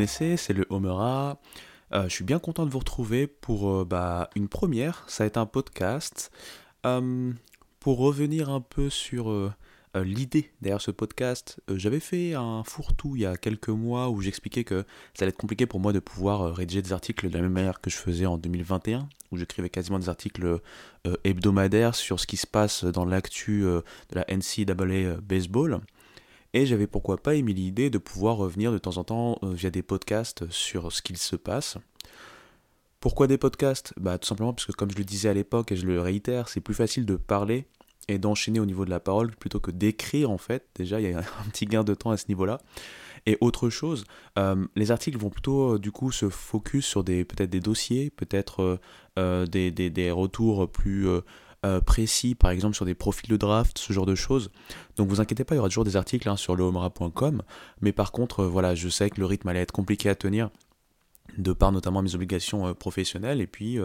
[0.00, 1.38] Reconnaissez, c'est le Homera.
[1.92, 5.04] Euh, je suis bien content de vous retrouver pour euh, bah, une première.
[5.08, 6.30] Ça va être un podcast.
[6.86, 7.34] Euh,
[7.80, 9.52] pour revenir un peu sur
[9.94, 14.64] l'idée derrière ce podcast, j'avais fait un fourre-tout il y a quelques mois où j'expliquais
[14.64, 17.52] que ça allait être compliqué pour moi de pouvoir rédiger des articles de la même
[17.52, 20.60] manière que je faisais en 2021, où j'écrivais quasiment des articles
[21.24, 23.82] hebdomadaires sur ce qui se passe dans l'actu de
[24.14, 25.80] la NCAA baseball.
[26.52, 29.70] Et j'avais pourquoi pas émis l'idée de pouvoir revenir de temps en temps euh, via
[29.70, 31.78] des podcasts sur ce qu'il se passe.
[32.98, 33.94] Pourquoi des podcasts?
[33.98, 36.48] Bah tout simplement parce que comme je le disais à l'époque et je le réitère,
[36.48, 37.66] c'est plus facile de parler
[38.08, 40.66] et d'enchaîner au niveau de la parole plutôt que d'écrire en fait.
[40.74, 42.58] Déjà il y a un petit gain de temps à ce niveau-là.
[43.26, 44.04] Et autre chose,
[44.38, 48.10] euh, les articles vont plutôt euh, du coup se focus sur des peut-être des dossiers,
[48.10, 48.80] peut-être
[49.16, 51.06] des retours plus
[51.66, 54.50] euh, précis, par exemple sur des profils de draft, ce genre de choses.
[54.96, 57.42] Donc vous inquiétez pas, il y aura toujours des articles hein, sur lehomera.com.
[57.82, 60.48] Mais par contre, euh, voilà, je sais que le rythme allait être compliqué à tenir
[61.36, 63.78] de par notamment mes obligations euh, professionnelles et puis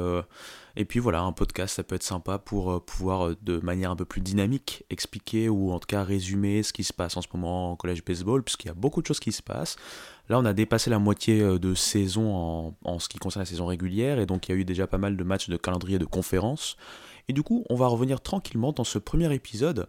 [0.78, 4.05] et puis voilà un podcast ça peut être sympa pour pouvoir de manière un peu
[4.05, 7.72] plus dynamique expliquer ou en tout cas résumer ce qui se passe en ce moment
[7.72, 9.76] en collège baseball puisqu'il y a beaucoup de choses qui se passent
[10.28, 13.67] là on a dépassé la moitié de saison en, en ce qui concerne la saison
[13.67, 16.05] régulière et donc il y a eu déjà pas mal de matchs de calendrier de
[16.05, 16.78] conférences
[17.27, 19.87] et du coup on va revenir tranquillement dans ce premier épisode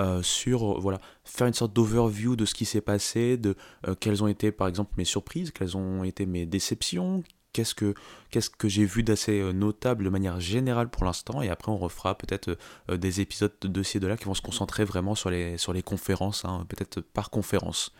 [0.00, 3.54] euh, sur euh, voilà faire une sorte d'overview de ce qui s'est passé, de
[3.86, 7.22] euh, quelles ont été par exemple mes surprises, quelles ont été mes déceptions,
[7.52, 7.94] qu'est-ce que
[8.30, 12.18] qu'est-ce que j'ai vu d'assez notable de manière générale pour l'instant, et après on refera
[12.18, 12.58] peut-être
[12.92, 15.72] des épisodes de ci et de là qui vont se concentrer vraiment sur les sur
[15.72, 17.92] les conférences, hein, peut-être par conférence.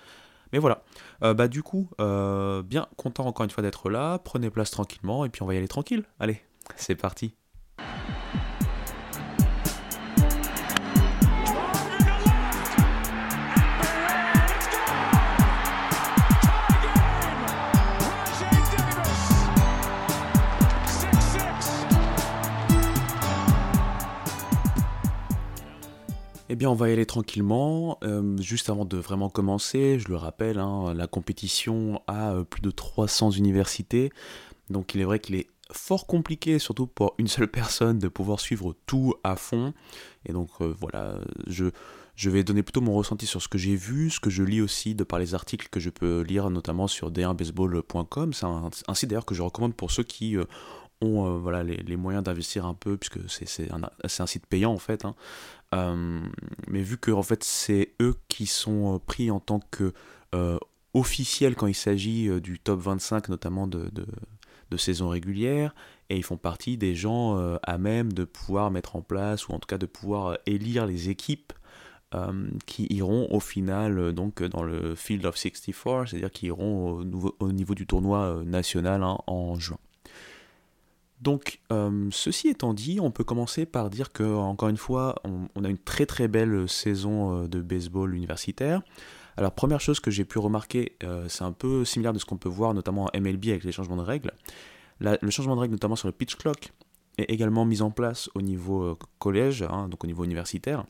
[0.53, 0.83] Mais voilà,
[1.21, 5.43] bah du coup, bien content encore une fois d'être là, prenez place tranquillement, et puis
[5.43, 6.05] on va y aller tranquille.
[6.19, 6.43] Allez,
[6.77, 7.35] c'est parti.
[26.51, 27.99] Eh bien, on va y aller tranquillement.
[28.05, 32.61] Euh, juste avant de vraiment commencer, je le rappelle, hein, la compétition a euh, plus
[32.61, 34.13] de 300 universités.
[34.69, 38.41] Donc, il est vrai qu'il est fort compliqué, surtout pour une seule personne, de pouvoir
[38.41, 39.73] suivre tout à fond.
[40.27, 41.71] Et donc, euh, voilà, je,
[42.29, 44.95] vais donner plutôt mon ressenti sur ce que j'ai vu, ce que je lis aussi
[44.95, 48.35] de par les articles que je peux lire, notamment sur d1baseball.com.
[48.35, 50.37] C'est un, site d'ailleurs que je recommande pour ceux qui
[51.01, 55.07] ont voilà, les, moyens d'investir un peu, puisque c'est un, un site payant en fait.
[55.07, 55.15] hein.
[55.75, 56.21] Euh,
[56.69, 59.93] mais vu que en fait c'est eux qui sont euh, pris en tant que
[60.35, 60.59] euh,
[60.93, 64.07] officiels quand il s'agit du top 25 notamment de, de,
[64.77, 65.73] saison régulière
[66.11, 69.61] et ils font partie des gens à même de pouvoir mettre en place ou en
[69.61, 71.53] tout cas de pouvoir élire les équipes
[72.67, 77.37] qui iront au final donc dans le Field of 64, c'est-à-dire qui iront au, nouveau-
[77.39, 79.79] au niveau du tournoi national hein, en juin.
[81.25, 85.65] Donc, euh, ceci étant dit, on peut commencer par dire que, encore une fois, on,
[85.65, 88.83] a une très très belle saison euh, de baseball universitaire.
[89.39, 92.37] Alors, première chose que j'ai pu remarquer, euh, c'est un peu similaire de ce qu'on
[92.37, 94.33] peut voir notamment en MLB avec les changements de règles.
[95.01, 96.73] Le changement de règles, notamment sur le pitch clock,
[97.17, 100.85] est également mis en place au niveau collège, hein, donc au niveau universitaire.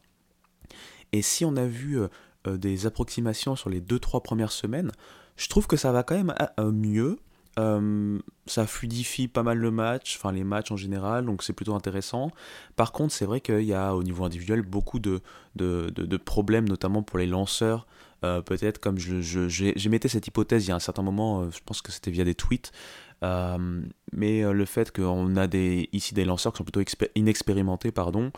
[1.12, 2.00] Et si on a vu
[2.44, 4.90] des approximations sur les 2-3 premières semaines,
[5.36, 6.34] je trouve que ça va quand même
[6.72, 7.18] mieux.
[7.58, 11.74] Euh, ça fluidifie pas mal le match, enfin les matchs en général, donc c'est plutôt
[11.74, 12.30] intéressant.
[12.74, 15.20] Par contre, c'est vrai qu'il y a au niveau individuel beaucoup de,
[15.54, 17.86] de, de- problèmes, notamment pour les lanceurs.
[18.24, 21.80] Euh, Peut-être comme j'émettais cette hypothèse il y a un certain moment, euh, je pense
[21.82, 22.72] que c'était via des tweets,
[23.22, 23.82] euh,
[24.12, 27.90] mais euh, le fait qu'on a des, ici des lanceurs qui sont plutôt expé- inexpérimentés,
[27.90, 28.32] pardon,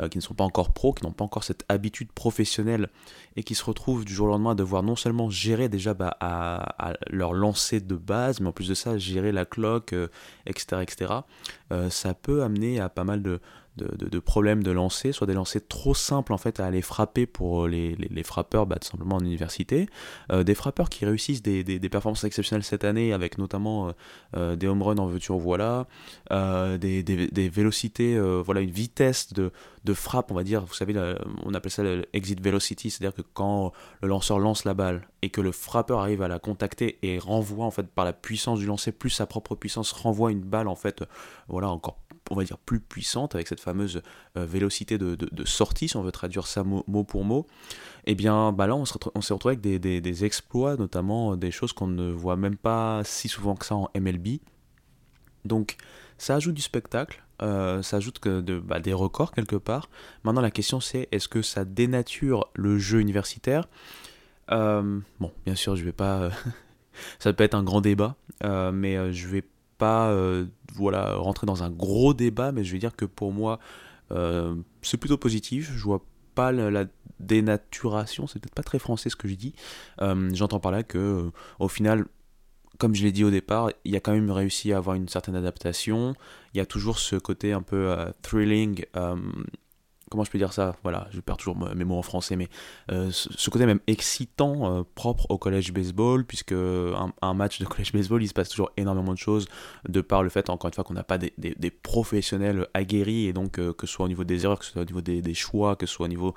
[0.00, 2.88] euh, qui ne sont pas encore pros, qui n'ont pas encore cette habitude professionnelle
[3.36, 6.16] et qui se retrouvent du jour au lendemain à devoir non seulement gérer déjà bah,
[6.20, 9.94] à, leur lancer de base, mais en plus de ça, gérer la cloque,
[10.46, 11.12] etc., etc.,
[11.88, 13.40] ça peut amener à pas mal de,
[13.76, 17.66] de, problèmes de lancer, soit des lancers trop simples en fait à aller frapper pour
[17.68, 19.88] les, les- les frappeurs bah, tout simplement en université,
[20.30, 23.92] euh, des frappeurs qui réussissent des, des- performances exceptionnelles cette année avec notamment euh,
[24.36, 25.86] euh, des home runs en en voilà,
[26.32, 29.52] euh, des, des- vélocités, euh, voilà une vitesse de,
[29.84, 30.94] de frappe, on va dire, vous savez,
[31.44, 33.72] on appelle ça le exit velocity, c'est-à-dire que quand
[34.02, 37.64] le lanceur lance la balle et que le frappeur arrive à la contacter et renvoie
[37.66, 40.76] en fait par la puissance du lancer plus sa propre puissance renvoie une balle en
[40.76, 41.04] fait,
[41.48, 41.98] voilà encore
[42.30, 44.02] on va dire plus puissante avec cette fameuse
[44.36, 47.46] euh, vélocité de, sortie si on veut traduire ça mot, pour mot
[48.06, 51.88] et bien bah là on s'est retrouvé avec des, exploits notamment euh, des choses qu'on
[51.88, 54.38] ne voit même pas si souvent que ça en MLB
[55.44, 55.76] donc
[56.18, 59.88] ça ajoute du spectacle euh, ça ajoute bah, des records quelque part
[60.22, 63.68] maintenant la question c'est est-ce que ça dénature le jeu universitaire?
[64.50, 66.28] Bon, bien sûr, je vais pas.
[67.18, 69.42] ça peut être un grand débat, mais je vais
[69.82, 70.14] pas
[70.74, 73.58] voilà, rentrer dans un gros débat, mais je vais dire que pour moi,
[74.82, 75.72] c'est plutôt positif.
[75.74, 76.84] Je vois pas la,
[77.20, 79.54] dénaturation, c'est peut-être pas très français ce que je dis.
[80.32, 82.06] J'entends par là que, au final,
[82.82, 85.08] comme je l'ai dit au départ, il y a quand même réussi à avoir une
[85.08, 86.14] certaine adaptation.
[86.52, 88.84] Il y a toujours ce côté un peu euh, thrilling.
[88.96, 89.14] Euh,
[90.12, 90.76] comment je peux dire ça?
[90.82, 92.48] Voilà, je perds toujours mes mots en français, mais
[92.90, 98.22] euh, ce côté même excitant, propre au collège baseball, puisque un, match de collège baseball,
[98.22, 99.46] il se passe toujours énormément de choses,
[99.88, 103.52] de par le fait, encore une fois, qu'on n'a pas des, professionnels aguerris, et donc
[103.52, 105.86] que ce soit au niveau des erreurs, que ce soit au niveau des, choix, que
[105.86, 106.34] ce soit au niveau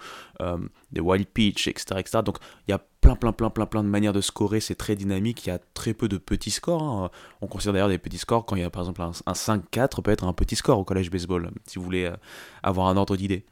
[0.92, 2.20] des wild pitch, etc., etc.
[2.24, 2.38] Donc
[2.68, 4.60] il y a plein, plein, plein, plein, plein de manières de scorer.
[4.60, 5.46] C'est très dynamique.
[5.46, 6.82] Il y a très peu de petits scores.
[6.82, 7.12] Hein.
[7.42, 10.12] On considère d'ailleurs des petits scores quand il y a par exemple un, 5-4 peut
[10.12, 12.16] être un petit score au collège baseball, si vous voulez euh,
[12.64, 13.46] avoir un ordre d'idée.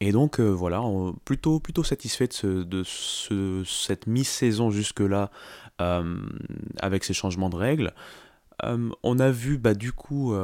[0.00, 0.82] Et donc euh, voilà,
[1.24, 5.30] plutôt, plutôt satisfait de, ce, cette mi-saison jusque-là
[5.80, 6.16] euh,
[6.80, 7.92] avec ces changements de règles.
[8.62, 10.34] on a vu bah, du coup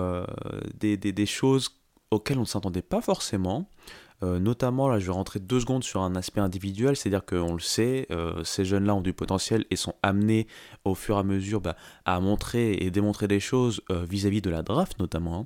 [0.79, 1.71] des, des, choses
[2.11, 3.69] auxquelles on ne s'attendait pas forcément.
[4.23, 7.61] Euh, notamment, là, je vais rentrer deux secondes sur un aspect individuel, c'est-à-dire qu'on le
[7.61, 10.47] sait, euh, ces jeunes-là ont du potentiel et sont amenés
[10.85, 14.51] au fur et à mesure bah, à montrer et démontrer des choses euh, vis-à-vis de
[14.51, 15.41] la draft notamment.
[15.41, 15.45] Hein.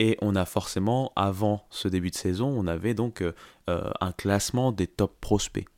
[0.00, 3.22] Et on a forcément, avant ce début de saison, on avait donc
[3.68, 5.68] un classement des top prospects.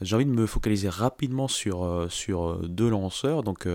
[0.00, 3.44] J'ai envie de me focaliser rapidement sur, sur deux lanceurs.
[3.44, 3.68] Donc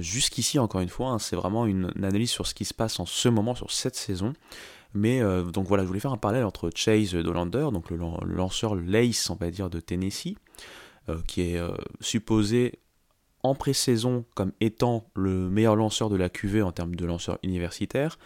[0.00, 3.04] jusqu'ici, encore une fois, hein, c'est vraiment une, analyse sur ce qui se passe en
[3.04, 4.32] ce moment, sur cette saison.
[4.96, 7.98] Mais euh, donc voilà, je voulais faire un parallèle entre Chase Dolander, donc le,
[8.34, 10.36] lanceur Lace, on va dire, de Tennessee,
[11.08, 11.70] euh, qui est euh,
[12.00, 12.80] supposé
[13.42, 18.18] en pré-saison comme étant le meilleur lanceur de la QV en termes de lanceur universitaire,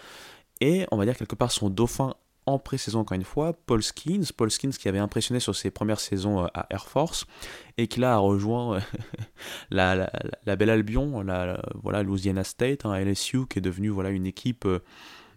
[0.60, 2.14] et on va dire quelque part son dauphin
[2.46, 6.00] en pré-saison encore une fois, Paul Skins, Paul Skins qui avait impressionné sur ses premières
[6.00, 7.26] saisons à Air Force
[7.76, 8.80] et qui là a rejoint
[9.70, 10.10] la,
[10.46, 14.66] belle Albion, la, voilà Louisiana State, hein, LSU qui est devenue voilà une équipe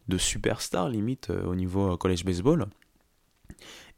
[0.07, 2.67] de superstar limite euh, au niveau euh, college baseball.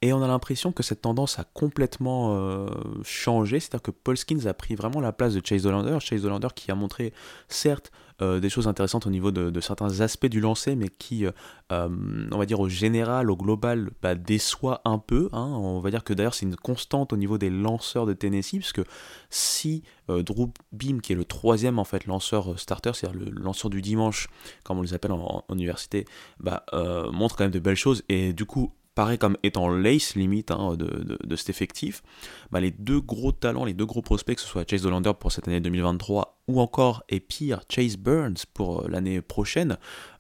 [0.02, 2.68] Et on a l'impression que cette tendance a complètement euh,
[3.04, 5.98] changé, c'est-à-dire que Paul Skins a pris vraiment la place de Chase Dolander.
[6.00, 7.14] Chase Dolander qui a montré,
[7.48, 11.26] certes, des choses intéressantes au niveau de, certains aspects du lancer, mais qui,
[11.70, 15.28] on va dire au général, au global, bah, déçoit un peu.
[15.34, 15.46] Hein.
[15.46, 18.82] On va dire que d'ailleurs c'est une constante au niveau des lanceurs de Tennessee, puisque
[19.30, 23.82] si Drew Beam, qui est le troisième en fait lanceur starter, c'est-à-dire le lanceur du
[23.82, 24.30] dimanche,
[24.64, 26.06] comme on les appelle en, université,
[26.40, 26.66] bah,
[27.12, 30.76] montre quand même de belles choses, et du coup paraît comme étant l'ace limite hein,
[30.78, 32.02] de, cet effectif,
[32.50, 35.32] bah, les deux gros talents, les deux gros prospects, que ce soit Chase Dolander pour
[35.32, 39.78] cette année 2023 ou encore, et pire, Chase Burns pour euh, l'année prochaine,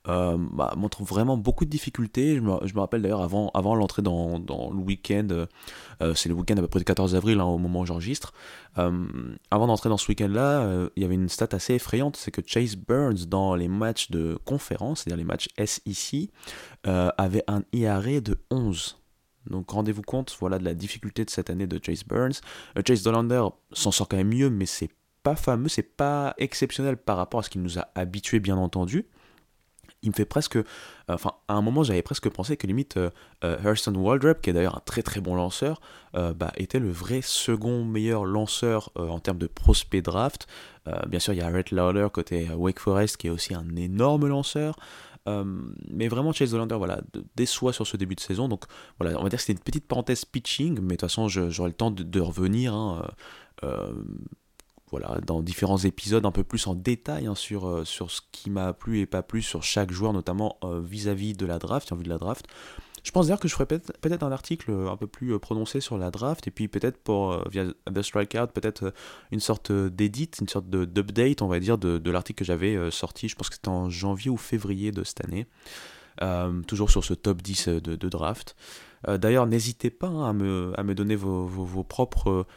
[0.07, 2.35] euh, bah, montrent vraiment beaucoup de difficultés.
[2.35, 6.67] Je me, rappelle d'ailleurs avant, l'entrée dans, le week-end, euh, c'est le week-end à peu
[6.67, 8.33] près du 14 avril hein, au moment où j'enregistre,
[8.75, 12.75] avant d'entrer dans ce week-end-là, il y avait une stat assez effrayante, c'est que Chase
[12.75, 16.29] Burns dans les matchs de conférence, c'est-à-dire les matchs SEC,
[16.83, 18.97] avait un IRA de 11.
[19.49, 22.41] Donc rendez-vous compte voilà, de la difficulté de cette année de Chase Burns.
[22.85, 24.89] Chase Dolander s'en sort quand même mieux, mais c'est
[25.23, 29.07] pas fameux, c'est pas exceptionnel par rapport à ce qu'il nous a habitués, bien entendu.
[30.05, 30.57] Il me fait presque.
[31.09, 33.09] Enfin, à un moment, j'avais presque pensé que limite euh,
[33.43, 35.81] euh, Hurston Waldrop, qui est d'ailleurs un très très bon lanceur,
[36.15, 40.47] euh, bah, était le vrai second meilleur lanceur en termes de prospect draft.
[41.07, 44.27] bien sûr, il y a Rhett Lauder côté Wake Forest, qui est aussi un énorme
[44.27, 44.75] lanceur.
[45.25, 47.01] mais vraiment, Chase Hollander voilà,
[47.35, 48.47] déçoit sur ce début de saison.
[48.47, 48.65] Donc
[48.99, 51.69] voilà, on va dire que c'était une petite parenthèse pitching, mais de toute façon, j'aurai
[51.69, 52.75] le temps de, revenir.
[52.75, 53.07] Hein,
[54.97, 58.49] voilà, dans différents épisodes un peu plus en détail hein, sur, euh, sur ce qui
[58.49, 61.97] m'a plu et pas plu sur chaque joueur, notamment euh, vis-à-vis de la draft, en
[61.97, 62.45] vue de la draft.
[63.03, 65.97] Je pense d'ailleurs que je ferai peut-être un article un peu plus euh, prononcé sur
[65.97, 68.93] la draft, et puis peut-être pour, via The Strikeout, peut-être
[69.31, 73.35] une sorte d'édit, une sorte d'update, on va dire, de, l'article que j'avais sorti, je
[73.35, 75.45] pense que c'était en janvier ou février de cette année,
[76.67, 78.55] toujours sur ce top 10 de, draft.
[79.05, 82.47] D'ailleurs, n'hésitez pas hein, à, me, à me donner vos, vos propres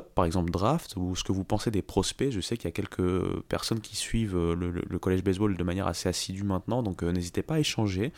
[0.00, 2.30] par exemple draft, ou ce que vous pensez des prospects.
[2.30, 5.86] Je sais qu'il y a quelques personnes qui suivent euh, le, collège baseball de manière
[5.86, 8.12] assez assidue maintenant, donc euh, n'hésitez pas à échanger.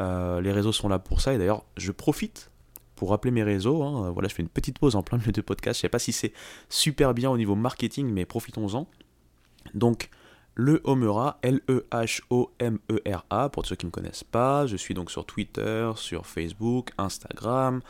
[0.00, 2.50] Euh, les réseaux sont là pour ça, et d'ailleurs, je profite
[2.94, 3.82] pour rappeler mes réseaux.
[3.82, 4.10] Hein.
[4.12, 5.78] Voilà, je fais une petite pause en plein milieu de podcast.
[5.78, 6.32] Je sais pas si c'est
[6.68, 8.86] super bien au niveau marketing, mais profitons-en.
[9.74, 10.10] Donc,
[10.54, 11.88] le Homera, L-E-H-O-M-E-R-A,
[13.50, 14.66] pour ceux qui ne me connaissent pas.
[14.66, 17.82] Je suis donc sur Twitter, sur Facebook, Instagram,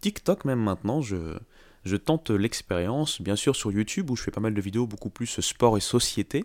[0.00, 1.00] TikTok même maintenant.
[1.00, 1.38] Je,
[1.84, 5.10] je tente l'expérience, bien sûr sur YouTube où je fais pas mal de vidéos beaucoup
[5.10, 6.44] plus sport et société.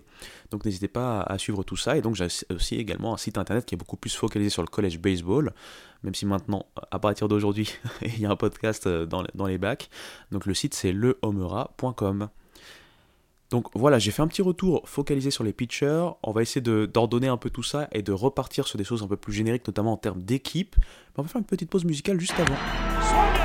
[0.51, 1.97] Donc n'hésitez pas à suivre tout ça.
[1.97, 4.67] Et donc j'ai aussi également un site internet qui est beaucoup plus focalisé sur le
[4.67, 5.53] collège baseball,
[6.03, 7.69] même si maintenant, à partir d'aujourd'hui,
[8.01, 9.89] il y a un podcast dans, dans les bacs.
[10.31, 12.29] Donc le site c'est lehomera.com.
[13.49, 16.09] Donc voilà, j'ai fait un petit retour focalisé sur les pitchers.
[16.23, 19.07] On va essayer d'ordonner un peu tout ça et de repartir sur des choses un
[19.07, 20.75] peu plus génériques, notamment en termes d'équipe.
[21.15, 23.36] On va faire une petite pause musicale juste avant.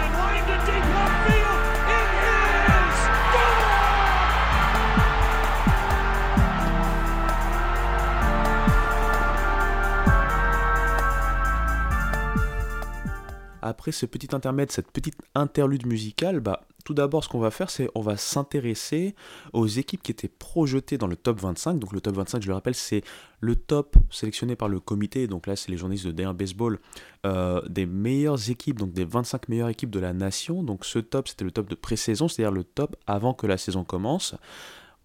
[13.62, 17.70] Après ce petit intermède, cette petite interlude musicale, bah, tout d'abord, ce qu'on va faire,
[17.70, 19.14] c'est on va s'intéresser
[19.52, 21.78] aux équipes qui étaient projetées dans le top 25.
[21.78, 23.02] Donc le top 25, je le rappelle, c'est
[23.40, 25.26] le top sélectionné par le comité.
[25.26, 26.80] Donc là, c'est les journalistes de DR Baseball
[27.24, 30.62] euh, des meilleures équipes, donc des 25 meilleures équipes de la nation.
[30.62, 33.84] Donc ce top, c'était le top de pré-saison, c'est-à-dire le top avant que la saison
[33.84, 34.34] commence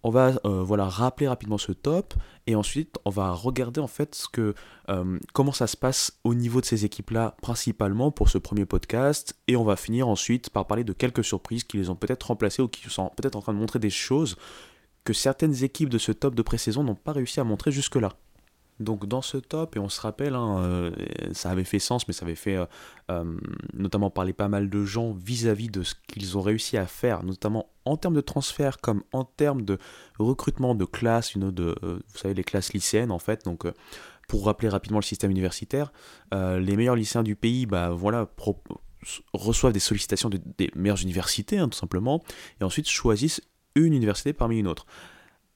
[0.02, 2.14] on va euh, voilà rappeler rapidement ce top
[2.46, 4.54] et ensuite on va regarder en fait ce que
[4.88, 8.64] euh, comment ça se passe au niveau de ces équipes là principalement pour ce premier
[8.64, 12.28] podcast et on va finir ensuite par parler de quelques surprises qui les ont peut-être
[12.28, 14.36] remplacées ou qui sont peut-être en train de montrer des choses
[15.04, 18.12] que certaines équipes de ce top de pré-saison n'ont pas réussi à montrer jusque là.
[18.80, 20.90] Donc dans ce top, et on se rappelle, hein, euh,
[21.32, 22.66] ça avait fait sens, mais ça avait fait euh,
[23.10, 23.36] euh,
[23.74, 27.70] notamment parler pas mal de gens vis-à-vis de ce qu'ils ont réussi à faire, notamment
[27.84, 29.78] en termes de transfert comme en termes de
[30.18, 31.74] recrutement de classes, vous
[32.14, 33.44] savez, les classes lycéennes en fait.
[33.44, 33.66] Donc
[34.28, 35.92] pour rappeler rapidement le système universitaire,
[36.32, 38.28] les meilleurs lycéens du pays, bah voilà,
[39.32, 42.22] reçoivent des sollicitations des meilleures universités, hein, tout simplement,
[42.60, 43.40] et ensuite choisissent
[43.74, 44.86] une université parmi une autre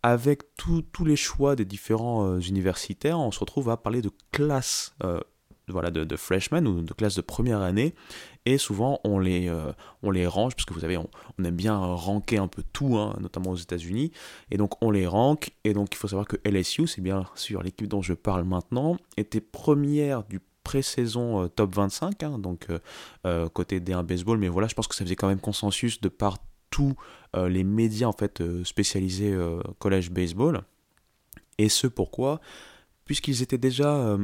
[0.02, 4.94] avec tous les choix des différents euh, universitaires, on se retrouve à parler de classes
[5.04, 5.21] euh,
[5.68, 7.94] voilà, de, freshmen ou de classes de première année.
[8.44, 9.73] Et souvent, on les, euh,
[10.28, 11.09] range, parce que vous savez, on,
[11.42, 14.11] aime bien ranker un peu tout, hein, notamment aux États-Unis.
[14.50, 15.52] Et donc, on les rank.
[15.62, 18.97] Et donc, il faut savoir que LSU, c'est bien sûr l'équipe dont je parle maintenant,
[19.16, 22.66] était première du pré-saison top 25, hein, donc
[23.52, 24.38] côté D1 baseball.
[24.38, 26.38] Mais voilà, je pense que ça faisait quand même consensus de part
[26.72, 26.96] tous
[27.36, 30.62] euh, les médias en fait euh, spécialisés euh, collège baseball.
[31.58, 32.40] Et ce pourquoi?
[33.04, 34.16] Puisqu'ils étaient déjà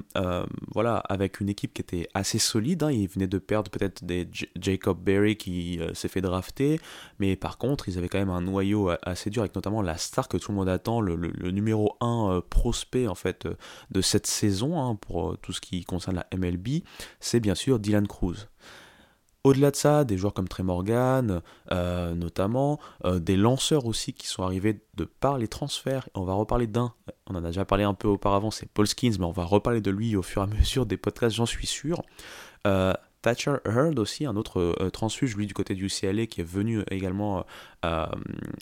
[0.72, 2.84] voilà, avec une équipe qui était assez solide.
[2.84, 2.92] Hein.
[2.92, 6.80] ils venaient de perdre peut-être des Jacob Berry qui s'est fait drafter,
[7.18, 10.28] mais par contre, ils avaient quand même un noyau assez dur, avec notamment la star
[10.28, 11.16] que tout le monde attend, le,
[11.50, 13.48] numéro 1 prospect en fait
[13.90, 16.82] de cette saison hein, pour tout ce qui concerne la MLB,
[17.18, 18.46] c'est bien sûr Dylan Cruz.
[19.45, 24.26] Au-delà de ça, des joueurs comme Trey Morgan, euh, notamment, euh, des lanceurs aussi qui
[24.26, 26.09] sont arrivés de par les transferts.
[26.14, 26.92] On va reparler d'un,
[27.28, 29.80] on en a déjà parlé un peu auparavant, c'est Paul Skins, mais on va reparler
[29.80, 32.02] de lui au fur et à mesure des podcasts, j'en suis sûr.
[32.66, 32.92] Euh,
[33.23, 37.45] Thatcher Heard aussi, un autre transfuge, lui du côté du UCLA, qui est venu également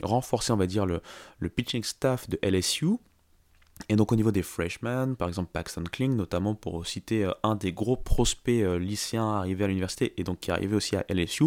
[0.02, 1.02] renforcer, on va dire, le,
[1.40, 2.97] le pitching staff de LSU.
[3.88, 7.54] Et donc au niveau des freshmen, par exemple Paxton Kling, notamment pour citer euh, un
[7.54, 11.04] des gros prospects euh, lycéens arrivés à l'université et donc qui est arrivé aussi à
[11.09, 11.45] LSU,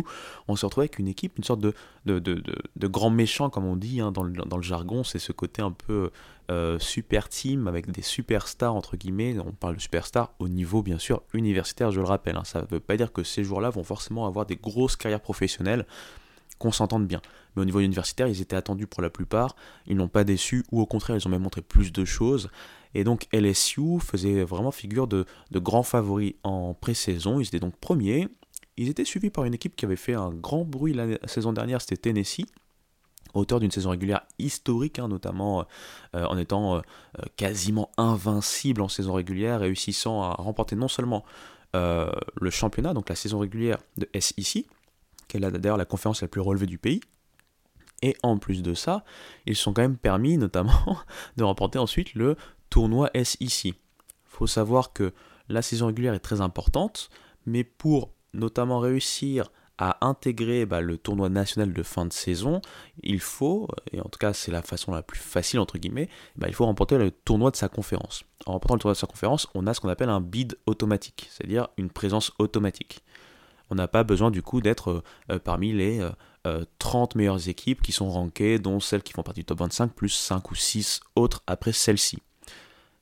[0.48, 1.74] on se retrouve avec une équipe, une sorte de,
[2.06, 5.32] de, de, grand méchant comme on dit hein, dans, le, dans, le, jargon, c'est ce
[5.32, 6.12] côté un peu
[6.50, 11.00] euh, super team avec des superstars entre guillemets, on parle de superstars au niveau bien
[11.00, 12.46] sûr universitaire je le rappelle, hein.
[12.46, 15.86] ça ne veut pas dire que ces joueurs-là vont forcément avoir des grosses carrières professionnelles,
[16.60, 17.22] qu'on s'entende bien.
[17.56, 19.56] Mais au niveau universitaire, ils étaient attendus pour la plupart,
[19.88, 22.50] ils n'ont pas déçu, ou au contraire, ils ont même montré plus de choses.
[22.94, 28.28] Et donc LSU faisait vraiment figure de, grands favoris en pré-saison, ils étaient donc premiers.
[28.78, 31.82] Ils étaient suivis par une équipe qui avait fait un grand bruit la saison dernière,
[31.82, 32.46] c'était Tennessee
[33.34, 35.66] auteur d'une saison régulière historique, hein, notamment
[36.16, 36.82] euh, en étant euh,
[37.38, 41.24] quasiment invincible en saison régulière, réussissant à remporter non seulement
[41.76, 44.66] euh, le championnat, donc la saison régulière de SEC,
[45.30, 47.00] qui est d'ailleurs la conférence la plus relevée du pays.
[48.02, 49.06] Et en plus de ça,
[49.46, 50.98] ils sont quand même permis notamment
[51.38, 52.36] de remporter ensuite le
[52.70, 53.66] tournoi SEC.
[53.66, 53.76] Il
[54.26, 55.14] faut savoir que
[55.48, 57.10] la saison régulière est très importante,
[57.46, 62.62] mais pour notamment réussir à intégrer bah, le tournoi national de fin de saison,
[63.02, 66.48] il faut, et en tout cas c'est la façon la plus facile entre guillemets, bah,
[66.50, 68.24] il faut remporter le tournoi de sa conférence.
[68.46, 71.30] En remportant le tournoi de sa conférence, on a ce qu'on appelle un bid automatique,
[71.32, 73.04] c'est-à-dire une présence automatique
[73.70, 76.06] on n'a pas besoin du coup d'être euh, euh, parmi les
[76.80, 79.94] 30 euh, meilleures équipes qui sont rankées, dont celles qui font partie du top 25,
[79.94, 82.20] plus 5 ou 6 autres après celle-ci.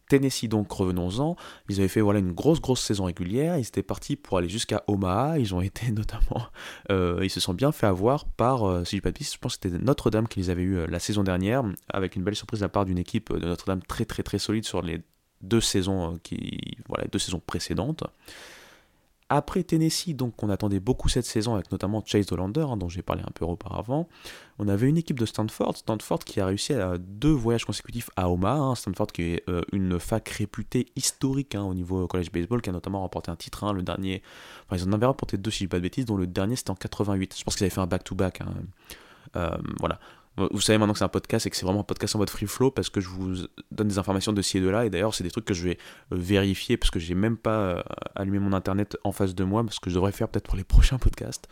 [0.10, 1.36] Tennessee donc, revenons-en,
[1.68, 4.82] ils avaient fait voilà une grosse grosse saison régulière, ils étaient partis pour aller jusqu'à
[4.88, 6.48] Omaha, ils ont été notamment,
[6.90, 9.70] ils se sont bien fait avoir par, si je ne pas de je pense que
[9.70, 12.70] c'était Notre-Dame qui les avait eu la saison dernière, avec une belle surprise de la
[12.70, 15.02] part d'une équipe de Notre-Dame très très très solide sur les
[15.42, 18.04] deux saisons qui, voilà, deux saisons précédentes.
[19.30, 23.02] Après Tennessee, donc on attendait beaucoup cette saison avec notamment Chase Hollander, hein, dont j'ai
[23.02, 24.08] parlé un peu auparavant.
[24.58, 28.30] On avait une équipe de Stanford, Stanford qui a réussi à deux voyages consécutifs à
[28.30, 28.58] Omaha.
[28.58, 28.76] Hein.
[28.76, 32.74] Stanford qui est euh, une fac réputée historique hein, au niveau college baseball, qui a
[32.74, 34.24] notamment remporté un titre, le dernier.
[34.66, 36.56] Enfin, ils en avaient remporté deux si je dis pas de bêtises, dont le dernier
[36.56, 37.36] c'était en 88.
[37.38, 38.42] Je pense qu'ils avaient fait un back-to-back.
[39.36, 40.00] Euh, voilà.
[40.38, 42.30] Vous savez maintenant que c'est un podcast et que c'est vraiment un podcast en mode
[42.30, 44.86] free flow parce que je vous donne des informations de ci et de là.
[44.86, 45.78] Et d'ailleurs, c'est des trucs que je vais
[46.12, 47.84] euh, vérifier parce que j'ai même pas euh,
[48.16, 50.64] allumé mon internet en face de moi parce que je devrais faire peut-être pour les
[50.64, 51.48] prochains podcasts.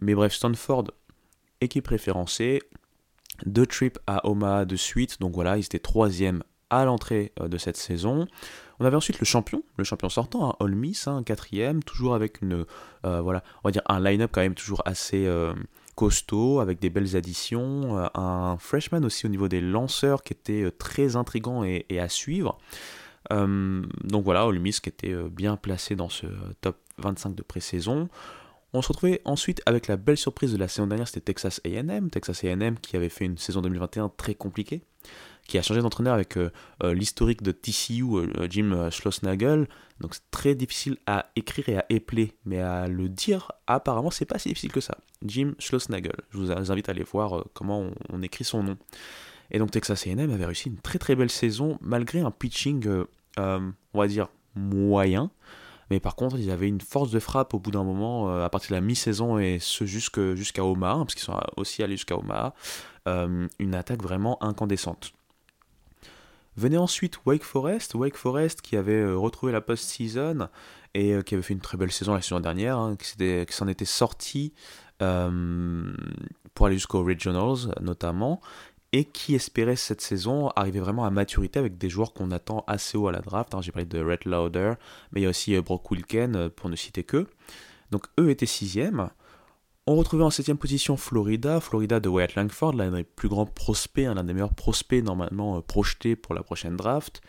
[0.00, 0.84] Mais bref, Stanford,
[1.60, 2.62] équipe référencée,
[3.44, 5.20] deux trips à Omaha de suite.
[5.20, 8.26] Donc voilà, ils étaient troisième à l'entrée euh, de cette saison.
[8.80, 12.40] On avait ensuite le champion, le champion sortant, hein, All Miss, un quatrième, toujours avec
[12.40, 12.64] une,
[13.04, 15.28] voilà, on va dire un line-up quand même toujours assez
[15.94, 20.62] costaud, avec des belles additions, euh, un freshman aussi au niveau des lanceurs qui était
[20.62, 22.58] euh, très intrigant et, à suivre.
[23.32, 26.26] Euh, donc voilà, Olmis qui était bien placé dans ce
[26.60, 28.08] top 25 de pré-saison.
[28.72, 32.08] On se retrouvait ensuite avec la belle surprise de la saison dernière, c'était Texas AM.
[32.10, 34.82] Texas AM qui avait fait une saison 2021 très compliquée,
[35.46, 36.38] qui a changé d'entraîneur avec
[36.82, 38.04] l'historique de TCU,
[38.48, 39.66] Jim Schlossnagel.
[40.02, 44.24] Donc c'est très difficile à écrire et à épeler, mais à le dire, apparemment c'est
[44.24, 44.98] pas si difficile que ça.
[45.24, 46.16] Jim Schlossnagel.
[46.30, 48.76] Je vous invite à aller voir euh, comment on, écrit son nom.
[49.52, 53.04] Et donc Texas A&M avait réussi une très très belle saison malgré un pitching, euh,
[53.38, 55.30] euh, on va dire, moyen.
[55.90, 58.70] Mais par contre, ils avaient une force de frappe au bout d'un moment, à partir
[58.70, 62.54] de la mi-saison et ce jusqu'à Omaha, hein, parce qu'ils sont aussi allés jusqu'à Omaha,
[63.06, 64.96] une attaque vraiment incandescent.
[66.56, 70.48] Venait ensuite Wake Forest, Wake Forest qui avait retrouvé la post-season
[70.94, 73.86] et qui avait fait une très belle saison la saison dernière, hein, qui s'en était
[73.86, 74.52] sorti
[75.02, 75.92] euh,
[76.54, 78.40] pour aller jusqu'aux Regionals notamment,
[78.92, 82.98] et qui espérait cette saison arriver vraiment à maturité avec des joueurs qu'on attend assez
[82.98, 83.54] haut à la draft.
[83.54, 83.62] Hein.
[83.62, 84.74] J'ai parlé de Red Lauder,
[85.10, 87.26] mais il y a aussi euh, Brock Wilken, euh, pour ne citer que.
[87.90, 89.08] Donc eux étaient sixième.
[89.86, 94.04] On retrouvait en septième position Florida, Florida de Wyatt Langford, l'un des plus grands prospects,
[94.04, 97.20] l'un des meilleurs prospects normalement projetés pour la prochaine draft.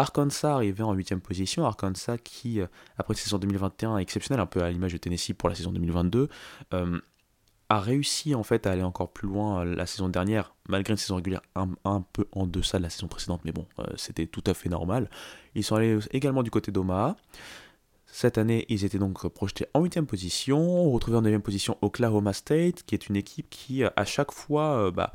[0.00, 4.62] Arkansas arrivait en 8 position, Arkansas qui, euh, après une saison 2021 exceptionnelle, un peu
[4.62, 6.28] à l'image de Tennessee pour la saison 2022,
[6.74, 7.00] euh,
[7.68, 10.96] a réussi en fait à aller encore plus loin euh, la saison dernière, malgré une
[10.96, 14.54] saison régulière un, peu en deçà de la saison précédente, mais bon, c'était tout à
[14.54, 15.10] fait normal.
[15.54, 17.16] Ils sont allés également du côté d'Omaha.
[18.12, 20.58] Cette année, ils étaient donc projetés en 8 position.
[20.58, 24.90] On retrouvait en 9 position Oklahoma State, qui est une équipe qui, à chaque fois,
[24.90, 25.12] bah,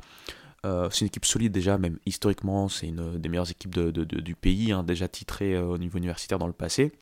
[0.66, 4.72] euh, c'est une équipe solide déjà, même historiquement, c'est une des meilleures équipes du pays,
[4.72, 6.92] hein, déjà titrée euh, au niveau universitaire dans le passé.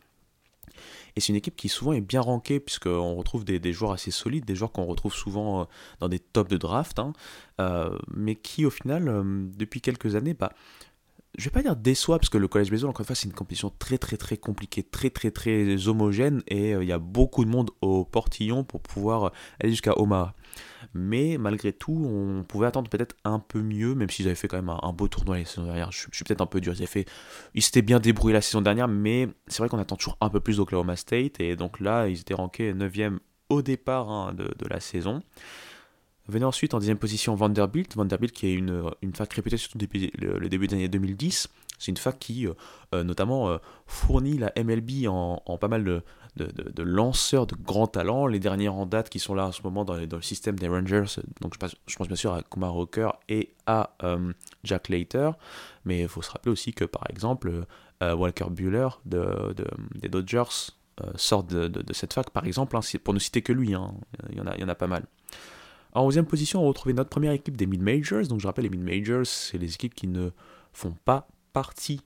[1.17, 4.45] Et c'est une équipe qui souvent est bien rankée, puisqu'on retrouve des, joueurs assez solides,
[4.45, 5.65] des joueurs qu'on retrouve souvent euh,
[6.01, 7.13] dans des tops de draft, hein,
[8.13, 9.05] mais qui au final,
[9.57, 10.53] depuis quelques années, bah,
[11.37, 13.35] je vais pas dire déçoit, parce que le collège baseball, encore une fois, c'est une
[13.35, 17.51] compétition très très très compliquée, très très très homogène, et il y a beaucoup de
[17.51, 20.35] monde au portillon pour pouvoir aller jusqu'à Omaha.
[20.93, 24.57] Mais malgré tout, on pouvait attendre peut-être un peu mieux, même s'ils avaient fait quand
[24.57, 25.91] même un, beau tournoi la saison dernière.
[25.91, 26.75] Je, suis peut-être un peu dur.
[26.79, 27.07] Ils, fait,
[27.55, 30.41] ils s'étaient bien débrouillés la saison dernière, mais c'est vrai qu'on attend toujours un peu
[30.41, 31.41] plus d'Oklahoma State.
[31.41, 33.19] Et donc là, ils étaient rankés 9e
[33.49, 35.23] au départ hein, de, la saison.
[36.27, 37.97] Venait ensuite en 10 position Vanderbilt.
[37.97, 41.49] Vanderbilt qui est une, une fac réputée surtout depuis le, début des années 2010.
[41.79, 42.55] C'est une fac qui, euh,
[42.95, 46.03] euh, notamment, euh, fournit la MLB en, pas mal de,
[46.37, 48.27] de, lanceurs de grands talents.
[48.27, 51.21] Les derniers en date qui sont là en ce moment dans, le système des Rangers,
[51.43, 53.95] donc je pense, bien sûr à Kumar Rocker et à
[54.65, 55.33] Jack Later,
[55.85, 57.67] mais il faut se rappeler aussi que par exemple
[58.01, 59.55] Walker Bueller de,
[59.95, 60.73] des Dodgers
[61.17, 63.95] sort de, cette fac par exemple, hein, pour ne citer que lui, hein.
[64.31, 65.05] il, y en a, il y en a pas mal.
[65.95, 68.27] En 11 position, on retrouve notre première équipe des mid-majors.
[68.27, 70.31] Donc je rappelle, les mid-majors, c'est les équipes qui ne
[70.73, 72.01] font pas partie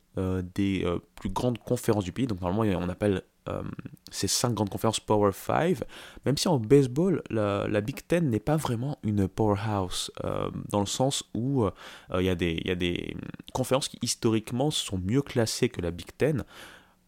[0.55, 2.27] des plus grandes conférences du pays.
[2.27, 3.63] Donc normalement, on appelle euh,
[4.11, 5.81] ces cinq grandes conférences Power 5,
[6.25, 10.87] même si en baseball, la, Big Ten n'est pas vraiment une powerhouse, euh, dans le
[10.87, 11.71] sens où euh,
[12.19, 13.17] il y a des
[13.53, 16.45] conférences qui historiquement sont mieux classées que la Big Ten.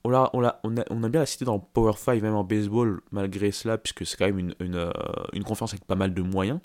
[0.05, 0.61] On a,
[1.09, 4.39] bien la cité dans Power 5, même en baseball, malgré cela, puisque c'est quand même
[4.39, 4.91] une, une,
[5.33, 6.61] une conférence avec pas mal de moyens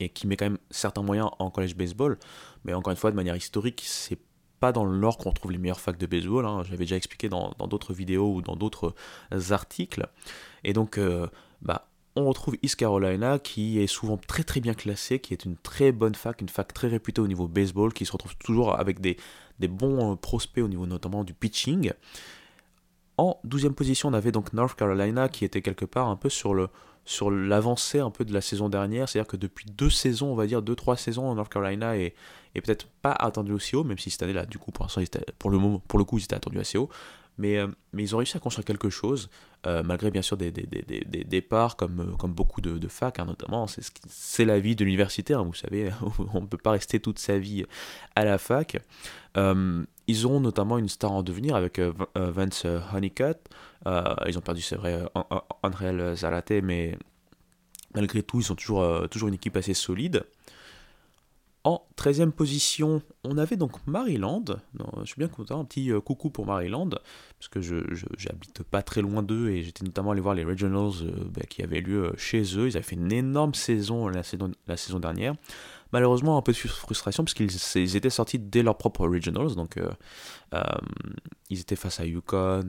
[0.00, 2.18] et qui met quand même certains moyens en college baseball,
[2.64, 4.18] mais encore une fois, de manière historique, c'est
[4.72, 6.46] dans l'ordre qu'on trouve les meilleures facs de baseball.
[6.46, 6.62] Hein.
[6.64, 8.94] J'avais déjà expliqué dans d'autres vidéos ou dans d'autres
[9.50, 10.06] articles.
[10.62, 11.26] Et donc, euh,
[11.62, 15.56] bah, on retrouve East Carolina qui est souvent très très bien classé, qui est une
[15.56, 19.00] très bonne fac, une fac très réputée au niveau baseball, qui se retrouve toujours avec
[19.00, 19.16] des,
[19.60, 21.92] bons euh, prospects au niveau notamment du pitching.
[23.16, 26.54] En 12e position, on avait donc North Carolina qui était quelque part un peu sur
[26.54, 26.68] le,
[27.04, 29.08] sur l'avancée un peu de la saison dernière.
[29.08, 32.14] C'est-à-dire que depuis deux saisons, on va dire deux, trois saisons, North Carolina est,
[32.54, 34.86] peut-être pas attendu aussi haut, même si cette année-là, du coup, pour,
[35.50, 36.88] le pour le coup, ils étaient attendus assez haut.
[37.36, 39.28] Mais, euh, mais ils ont réussi à construire quelque chose,
[39.66, 43.18] euh, malgré bien sûr des, des, des, des départs, comme, euh, comme beaucoup de, facs,
[43.18, 43.66] hein, notamment.
[44.08, 45.90] C'est la vie de l'universitaire, hein, vous savez,
[46.34, 47.64] on ne peut pas rester toute sa vie
[48.14, 48.78] à la fac.
[50.06, 51.80] ils ont notamment une star en devenir avec
[52.14, 53.38] Vance Honeycutt.
[53.84, 55.02] ils ont perdu, c'est vrai,
[55.62, 56.96] André Zalate, mais
[57.94, 60.24] malgré tout, ils ont toujours, toujours une équipe assez solide.
[61.66, 64.44] En 13e position, on avait donc Maryland.
[65.00, 66.90] je suis bien content, un petit euh, coucou pour Maryland,
[67.38, 67.76] parce que je
[68.18, 71.62] j'habite pas très loin d'eux et j'étais notamment allé voir les Regionals euh, bah, qui
[71.62, 72.68] avaient lieu euh, chez eux.
[72.68, 75.36] Ils avaient fait une énorme saison la saison, la saison dernière.
[75.90, 79.78] Malheureusement, un peu de frustration, parce qu'ils étaient sortis dès leur propre Regionals, donc
[81.48, 82.68] ils étaient face à Yukon.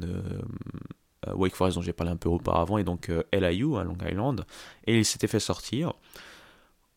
[1.33, 4.45] Wake Forest dont j'ai parlé un peu auparavant et donc LIU à Long Island
[4.85, 5.93] et ils s'étaient fait sortir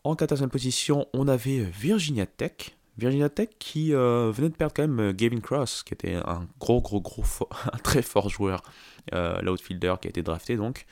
[0.09, 2.75] en 14e position, on avait Virginia Tech.
[2.97, 6.49] Virginia Tech qui euh, venait de perdre quand même euh, Gavin Cross, qui était un
[6.59, 7.23] gros, gros, gros,
[7.73, 8.63] un très fort joueur,
[9.13, 10.87] euh, l'outfielder qui a été drafté donc.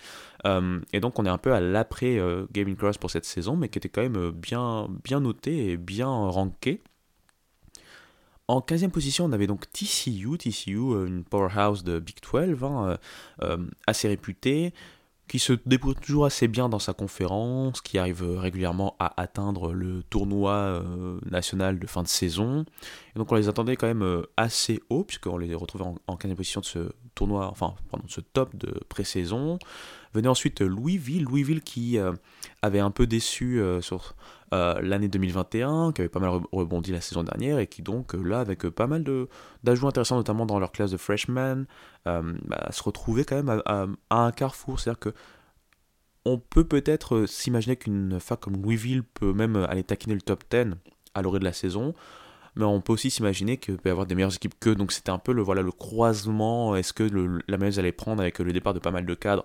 [0.92, 2.20] et donc on est un peu à l'après
[2.52, 4.86] Gavin Cross pour cette saison, mais qui était quand même bien,
[5.20, 6.82] noté et bien ranké.
[8.48, 10.76] En 15e position, on avait donc TCU, TCU,
[11.06, 12.98] une powerhouse de Big 12, hein,
[13.88, 14.72] assez réputée,
[15.28, 20.02] qui se débrouille toujours assez bien dans sa conférence, qui arrive régulièrement à atteindre le
[20.04, 22.64] tournoi euh, national de fin de saison.
[23.14, 26.16] Et donc on les attendait quand même euh, assez haut, puisqu'on les retrouvait en, en
[26.16, 29.58] 15 position de ce tournoi, enfin, pardon, de ce top de pré-saison.
[30.14, 32.12] Venait ensuite Louisville, Louisville qui euh,
[32.62, 34.14] avait un peu déçu sur
[34.52, 38.68] l'année 2021, qui avait pas mal rebondi la saison dernière, et qui donc là, avec
[38.68, 39.04] pas mal
[39.64, 41.64] d'ajouts intéressants, notamment dans leur classe de freshman,
[42.04, 44.80] bah, se retrouvait quand même à, un carrefour.
[44.80, 45.14] C'est-à-dire que
[46.24, 50.74] on peut peut-être s'imaginer qu'une fac comme Louisville peut même aller taquiner le top 10
[51.14, 51.94] à l'orée de la saison
[52.56, 54.74] mais on peut aussi s'imaginer qu'il peut y avoir des meilleures équipes qu'eux.
[54.74, 56.74] Donc c'était un peu le, voilà, le croisement.
[56.74, 59.44] Est-ce que la mayonnaise allait prendre avec le départ de pas mal de cadres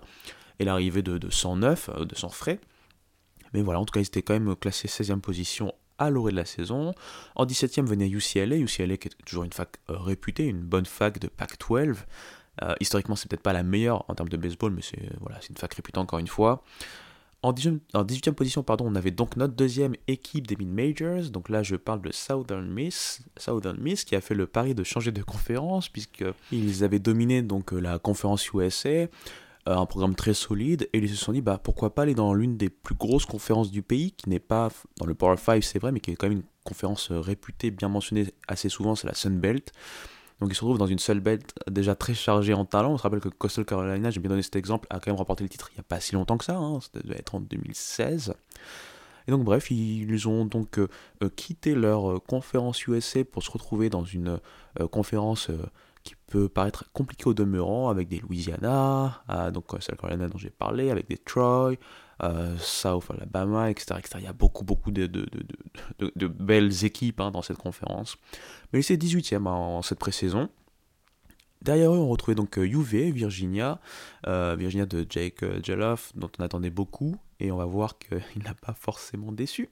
[0.58, 2.58] et l'arrivée de, de 109, euh, de 100 frais?
[3.52, 6.36] Mais voilà, en tout cas, ils étaient quand même classés 16e position à l'orée de
[6.36, 6.94] la saison.
[7.36, 11.18] En 17e venait UCLA, UCLA qui est toujours une fac euh, réputée, une bonne fac
[11.18, 11.96] de Pac-12.
[12.62, 15.56] Euh, historiquement, c'est peut-être pas la meilleure en termes de baseball, mais c'est voilà, une
[15.56, 16.62] fac réputée encore une fois.
[17.44, 21.30] En 18e, position, pardon, on avait donc notre deuxième équipe des mid-majors.
[21.30, 24.84] Donc là, je parle de Southern Miss, Southern Miss qui a fait le pari de
[24.84, 29.06] changer de conférence puisqu'ils avaient dominé donc la conférence USA, euh,
[29.66, 32.56] un programme très solide, et ils se sont dit bah pourquoi pas aller dans l'une
[32.56, 35.92] des plus grosses conférences du pays, qui n'est pas dans le Power 5 c'est vrai,
[35.92, 39.38] mais qui est quand même une conférence réputée, bien mentionnée assez souvent, c'est la Sun
[39.38, 39.72] Belt.
[40.40, 42.94] Donc il se retrouve dans une seule bête déjà très chargée en talent.
[42.94, 45.44] On se rappelle que Coastal Carolina, j'ai bien donné cet exemple, a quand même remporté
[45.44, 47.40] le titre il n'y a pas si longtemps que ça, hein, ça devait être en
[47.40, 48.34] 2016.
[49.28, 50.88] Et donc bref, ils ont donc euh,
[51.22, 54.40] euh, quitté leur euh, conférence USA pour se retrouver dans une
[54.90, 55.50] conférence
[56.02, 60.90] qui peut paraître compliquée au demeurant, avec des Louisiana, donc Coastal Carolina dont j'ai parlé,
[60.90, 61.74] avec des Troy,
[62.58, 65.06] South Alabama, etc., Il y a beaucoup, beaucoup de,
[66.26, 68.16] belles équipes hein, dans cette conférence.
[68.72, 70.48] Mais c'est 18e en cette pré-saison.
[71.62, 73.80] Derrière eux, on retrouvait donc UV, euh, Virginia,
[74.26, 78.42] euh, Virginia de Jake euh, Jeloff, dont on attendait beaucoup, et on va voir qu'il
[78.42, 79.70] n'a pas forcément déçu.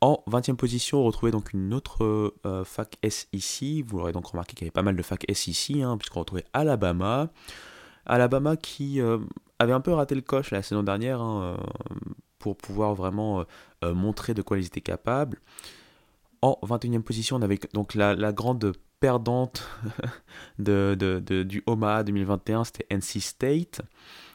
[0.00, 3.82] En 20e position, on retrouvait donc une autre fac S ici.
[3.82, 6.20] Vous l'aurez donc remarqué qu'il y avait pas mal de fac S ici, hein, puisqu'on
[6.20, 7.30] retrouvait Alabama.
[8.04, 9.00] Alabama qui
[9.58, 11.56] avait un peu raté le coche la saison dernière hein,
[12.38, 13.44] pour pouvoir vraiment
[13.82, 15.40] montrer de quoi ils étaient capables.
[16.42, 19.68] En 21e position, on avait donc la, grande perdante
[20.58, 23.80] du Omaha 2021, c'était NC State.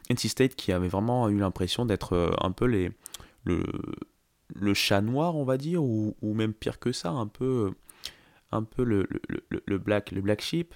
[0.09, 2.91] NC State qui avait vraiment eu l'impression d'être euh, un peu les,
[3.45, 3.63] le,
[4.55, 7.71] le chat noir, on va dire, ou, même pire que ça, un peu,
[8.51, 9.07] un peu le,
[9.49, 10.73] le, black, le black sheep,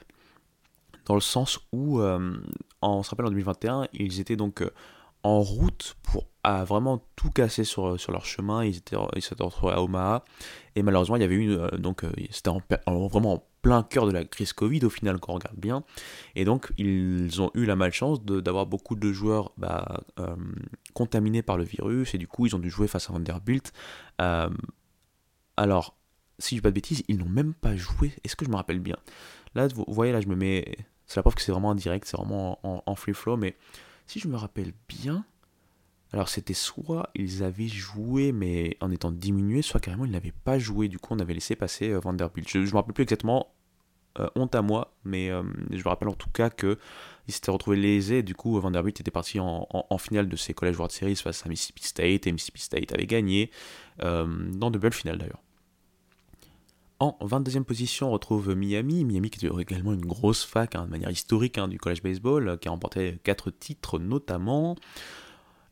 [1.06, 2.38] dans le sens où, euh,
[2.82, 4.70] on se rappelle en 2021, ils étaient donc euh,
[5.26, 6.28] en route pour
[6.66, 8.64] vraiment tout casser sur, sur leur chemin.
[8.64, 10.24] Ils étaient ils s'étaient retrouvés à Omaha
[10.76, 14.06] et malheureusement il y avait eu euh, donc euh, c'était en, vraiment en plein cœur
[14.06, 15.84] de la crise Covid au final quand on regarde bien
[16.36, 20.36] et donc ils ont eu la malchance d'avoir beaucoup de joueurs bah, euh,
[20.94, 23.74] contaminés par le virus et du coup ils ont dû jouer face à Vanderbilt.
[25.58, 25.98] alors
[26.38, 28.14] si je dis pas de bêtises ils n'ont même pas joué.
[28.24, 28.98] Est-ce que je me rappelle bien?
[29.56, 32.06] Là vous voyez là je me mets c'est la preuve que c'est vraiment en direct,
[32.06, 33.56] c'est vraiment en free flow mais
[34.08, 35.26] si je me rappelle bien,
[36.14, 40.60] alors c'était soit ils avaient joué mais en étant diminués, soit carrément ils n'avaient pas
[40.60, 40.88] joué.
[40.88, 42.50] Du coup on avait laissé passer euh, Vanderbilt.
[42.50, 43.54] Je ne me rappelle plus exactement.
[44.36, 46.78] honte à moi, mais je me rappelle en tout cas que
[47.28, 50.92] il s'était retrouvé lésé, du coup Vanderbilt était parti en, finale de ses College World
[50.92, 53.52] Series face à Mississippi State, et Mississippi State avait gagné,
[54.00, 55.45] dans de belles finales d'ailleurs.
[57.00, 59.04] En 22e position, on retrouve Miami.
[59.04, 62.58] Miami qui est également une grosse fac hein, de manière historique hein, du college baseball,
[62.60, 64.76] qui a remporté 4 titres notamment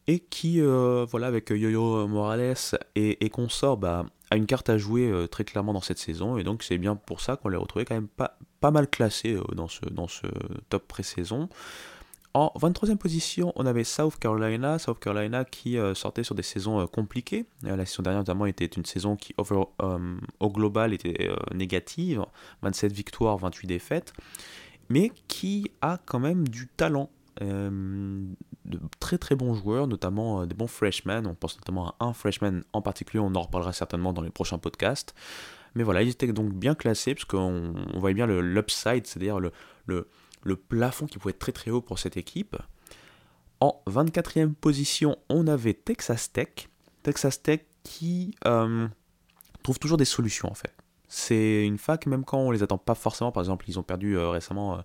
[0.07, 2.55] et qui, euh, voilà, avec Yo-Yo Morales
[2.95, 6.43] et, consorts, bah, a une carte à jouer euh, très clairement dans cette saison, et
[6.43, 8.37] donc c'est bien pour ça qu'on l'a retrouvé quand même pas,
[8.71, 10.27] mal classé euh, dans, ce, dans ce
[10.69, 11.49] top pré-saison.
[12.35, 17.45] En 23e position, on avait South Carolina, South Carolina qui sortait sur des saisons compliquées.
[17.61, 22.25] la saison dernière notamment était une saison qui au global était négative,
[22.63, 24.13] 27 victoires, 28 défaites,
[24.89, 28.25] mais qui a quand même du talent euh,
[28.65, 31.25] de très très bons joueurs, notamment euh, des bons freshmen.
[31.27, 34.59] On pense notamment à un freshman en particulier, on en reparlera certainement dans les prochains
[34.59, 35.15] podcasts.
[35.75, 39.51] Mais voilà, ils étaient donc bien classés parce qu'on voyait bien l'upside, c'est-à-dire le,
[40.43, 42.55] le, plafond qui pouvait être très très haut pour cette équipe.
[43.59, 46.69] En 24e position, on avait Texas Tech.
[47.01, 48.87] Texas Tech qui euh,
[49.61, 50.73] trouve toujours des solutions en fait.
[51.07, 53.31] C'est une fac, même quand on les attend pas forcément.
[53.31, 54.83] Par exemple, ils ont perdu récemment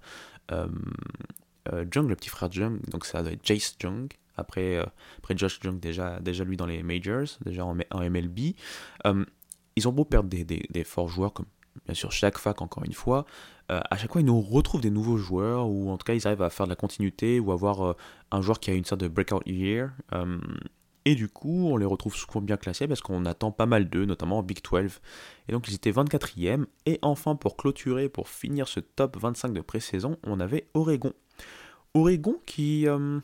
[1.73, 4.85] euh, Jung, le petit frère Jung, donc ça doit être Jace Jung, après, euh,
[5.19, 8.55] après Josh Jung, déjà, déjà lui dans les Majors, déjà en, MLB.
[9.07, 9.25] Euh,
[9.77, 11.47] ils ont beau perdre des, forts joueurs, comme
[11.87, 13.25] bien sûr chaque fac encore une fois,
[13.69, 16.43] à chaque fois ils nous retrouvent des nouveaux joueurs, ou en tout cas ils arrivent
[16.43, 17.97] à faire de la continuité, ou avoir
[18.31, 19.91] un joueur qui a une sorte de breakout year.
[21.09, 24.05] Et du coup, on les retrouve souvent bien classés parce qu'on attend pas mal d'eux,
[24.05, 25.01] notamment en Big 12.
[25.49, 26.67] Et donc ils étaient 24e.
[26.85, 31.15] Et enfin, pour clôturer, pour finir ce top 25 de pré-saison, on avait Oregon.
[31.95, 33.21] Oregon qui euh,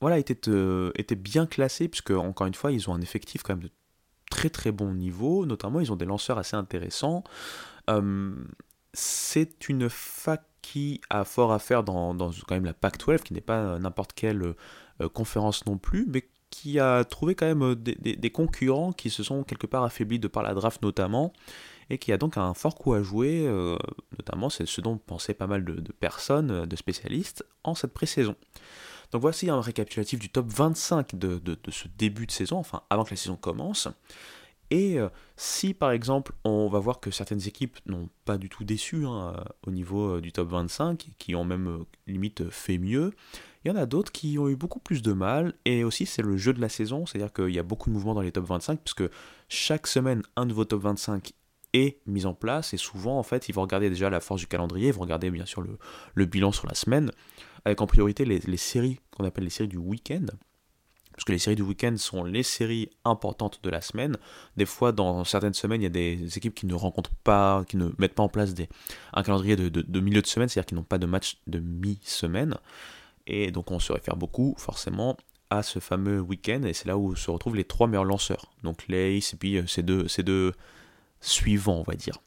[0.00, 3.54] voilà, était, euh, était bien classé, puisque encore une fois, ils ont un effectif quand
[3.54, 3.70] même de
[4.32, 7.22] très très bon niveau, notamment ils ont des lanceurs assez intéressants.
[7.90, 8.34] Euh,
[8.94, 13.40] c'est une fac qui a fort à faire dans, quand même la Pac-12, qui n'est
[13.40, 14.54] pas n'importe quelle
[15.12, 19.66] conférence non plus, mais qui a trouvé quand même des, concurrents qui se sont quelque
[19.66, 21.32] part affaiblis de par la draft notamment,
[21.88, 23.76] et qui a donc un fort coup à jouer, euh,
[24.18, 28.36] notamment c'est ce dont pensaient pas mal de, personnes, de spécialistes, en cette pré-saison.
[29.12, 33.10] Donc voici un récapitulatif du top 25 de, ce début de saison, enfin avant que
[33.10, 33.88] la saison commence.
[34.70, 38.64] Et euh, si par exemple on va voir que certaines équipes n'ont pas du tout
[38.64, 39.34] déçu hein,
[39.66, 43.12] au niveau euh, du top 25, qui ont même limite fait mieux,
[43.64, 46.22] il y en a d'autres qui ont eu beaucoup plus de mal, et aussi c'est
[46.22, 48.46] le jeu de la saison, c'est-à-dire qu'il y a beaucoup de mouvements dans les top
[48.46, 49.04] 25, puisque
[49.48, 51.32] chaque semaine un nouveau top 25
[51.72, 52.74] est mis en place.
[52.74, 55.30] Et souvent en fait ils vont regarder déjà la force du calendrier, ils vont regarder
[55.30, 55.62] bien sûr
[56.14, 57.10] le, bilan sur la semaine,
[57.64, 60.26] avec en priorité les, séries qu'on appelle les séries du week-end.
[61.12, 64.16] Parce que les séries du week-end sont les séries importantes de la semaine.
[64.56, 67.76] Des fois, dans certaines semaines, il y a des équipes qui ne rencontrent pas, qui
[67.76, 68.54] ne mettent pas en place
[69.12, 72.56] un calendrier de, milieu de semaine, c'est-à-dire qu'ils n'ont pas de match de mi-semaine.
[73.26, 75.16] Et donc on se réfère beaucoup forcément
[75.50, 78.50] à ce fameux week-end, et c'est là où se retrouvent les trois meilleurs lanceurs.
[78.62, 80.54] Donc l'Ace et puis euh, ces deux, ces deux
[81.20, 82.18] suivant, on va dire.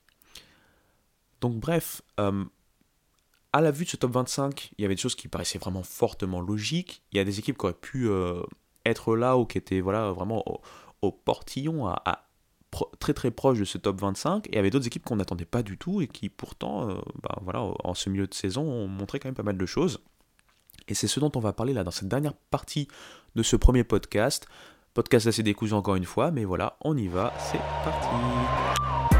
[1.41, 2.45] Donc bref, euh,
[3.55, 5.81] à la vue de ce top 25, il y avait des choses qui paraissaient vraiment
[5.81, 7.01] fortement logiques.
[7.13, 8.43] Il y a des équipes qui auraient pu euh,
[8.85, 10.43] être là ou qui étaient voilà, vraiment
[11.01, 11.89] au, portillon,
[12.99, 14.47] très très proche de ce top 25.
[14.47, 16.95] Et il y avait d'autres équipes qu'on n'attendait pas du tout et qui pourtant, euh,
[17.23, 20.03] bah, voilà, en ce milieu de saison, ont montré quand même pas mal de choses.
[20.89, 22.89] Et c'est ce dont on va parler là dans cette dernière partie
[23.35, 24.47] de ce premier podcast.
[24.93, 29.14] Podcast assez décousu encore une fois, mais voilà, on y va, c'est parti.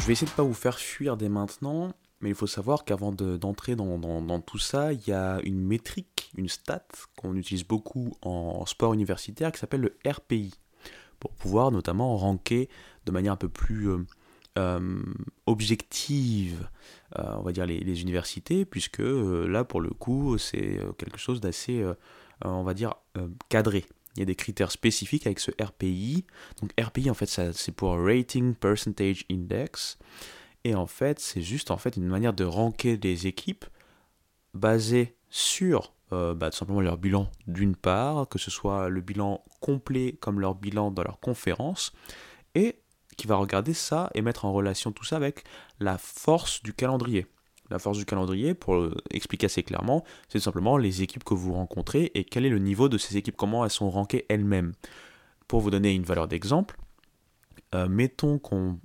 [0.00, 2.84] Je vais essayer de ne pas vous faire fuir dès maintenant, mais il faut savoir
[2.84, 6.86] qu'avant d'entrer dans, tout ça, il y a une métrique, une stat
[7.16, 10.54] qu'on utilise beaucoup en sport universitaire qui s'appelle le RPI,
[11.18, 12.70] pour pouvoir notamment ranker
[13.04, 13.98] de manière un peu plus euh,
[14.58, 15.02] euh,
[15.44, 16.66] objective,
[17.18, 21.84] euh, on va dire, les, universités, puisque là, pour le coup, c'est quelque chose d'assez,
[22.42, 22.94] on va dire,
[23.50, 23.84] cadré.
[24.16, 26.24] Il y a des critères spécifiques avec ce RPI.
[26.60, 29.98] Donc RPI, en fait, c'est pour Rating Percentage Index.
[30.64, 33.64] Et en fait, c'est juste en fait une manière de ranker des équipes
[34.52, 39.44] basée sur euh, bah, tout simplement leur bilan d'une part, que ce soit le bilan
[39.60, 41.92] complet comme leur bilan dans leur conférence,
[42.54, 42.80] et
[43.16, 45.44] qui va regarder ça et mettre en relation tout ça avec
[45.78, 47.26] la force du calendrier.
[47.70, 52.10] La force du calendrier, pour expliquer assez clairement, c'est simplement les équipes que vous rencontrez
[52.14, 54.72] et quel est le niveau de ces équipes, comment elles sont rankées elles-mêmes.
[55.46, 56.76] Pour vous donner une valeur d'exemple,
[57.74, 58.78] euh, mettons qu'on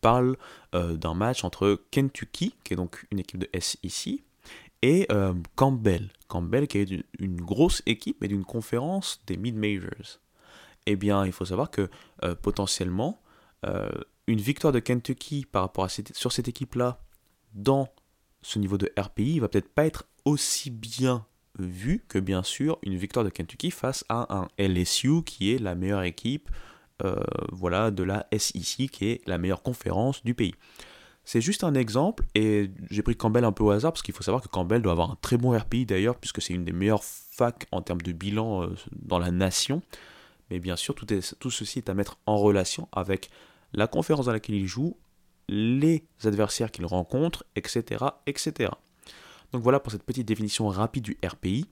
[0.00, 0.36] parle
[0.74, 4.22] euh, d'un match entre Kentucky, qui est donc une équipe de SEC,
[4.82, 6.10] et euh, Campbell.
[6.28, 10.20] Campbell qui est une, grosse équipe, mais d'une conférence des mid-majors.
[10.86, 11.88] Eh bien, il faut savoir que
[12.42, 13.20] potentiellement,
[14.26, 16.98] une victoire de Kentucky par rapport à sur cette équipe-là,
[17.54, 17.88] dans
[18.42, 21.26] ce niveau de RPI, va peut-être pas être aussi bien
[21.58, 25.74] vu que bien sûr une victoire de Kentucky face à un LSU qui est la
[25.74, 26.50] meilleure équipe
[27.52, 30.54] voilà, de la SEC, qui est la meilleure conférence du pays.
[31.24, 34.24] C'est juste un exemple, et j'ai pris Campbell un peu au hasard, parce qu'il faut
[34.24, 37.04] savoir que Campbell doit avoir un très bon RPI d'ailleurs, puisque c'est une des meilleures
[37.04, 39.82] facs en termes de bilan euh, dans la nation.
[40.50, 43.30] Mais bien sûr, tout ceci est à mettre en relation avec
[43.72, 44.96] la conférence dans laquelle il joue,
[45.48, 48.70] les adversaires qu'il rencontre, etc., etc.
[49.52, 51.66] Donc voilà pour cette petite définition rapide du RPI.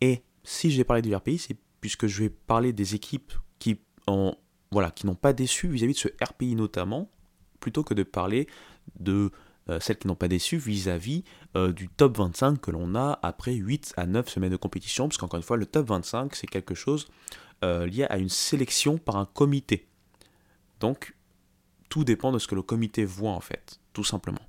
[0.00, 4.36] Et si j'ai parlé du RPI, c'est puisque je vais parler des équipes qui ont
[4.70, 7.08] voilà, qui n'ont pas déçu vis-à-vis de ce RPI notamment,
[7.60, 8.48] plutôt que de parler
[8.98, 9.30] de
[9.70, 11.24] euh, celles qui n'ont pas déçu vis-à-vis
[11.56, 15.16] euh, du top 25 que l'on a après 8 à 9 semaines de compétition, parce
[15.16, 17.06] qu'encore une fois, le top 25, c'est quelque chose
[17.64, 19.86] euh, lié à une sélection par un comité.
[20.80, 21.14] Donc,
[21.88, 24.42] tout dépend de ce que le comité voit en fait, tout simplement.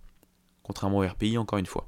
[0.64, 1.88] Contrairement au RPI, encore une fois.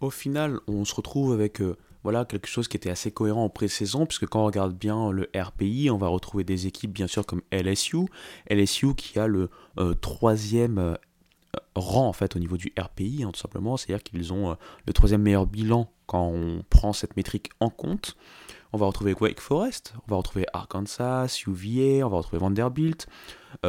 [0.00, 1.60] Au final, on se retrouve avec
[2.04, 5.28] voilà quelque chose qui était assez cohérent en pré-saison, puisque quand on regarde bien le
[5.36, 8.06] RPI, on va retrouver des équipes bien sûr comme LSU,
[8.48, 10.94] LSU qui a le euh, troisième euh,
[11.74, 14.54] rang en fait au niveau du RPI, hein, tout simplement, c'est-à-dire qu'ils ont euh,
[14.86, 18.16] le troisième meilleur bilan quand on prend cette métrique en compte.
[18.72, 23.06] On va retrouver Wake Forest, on va retrouver Arkansas, UVA, on va retrouver Vanderbilt,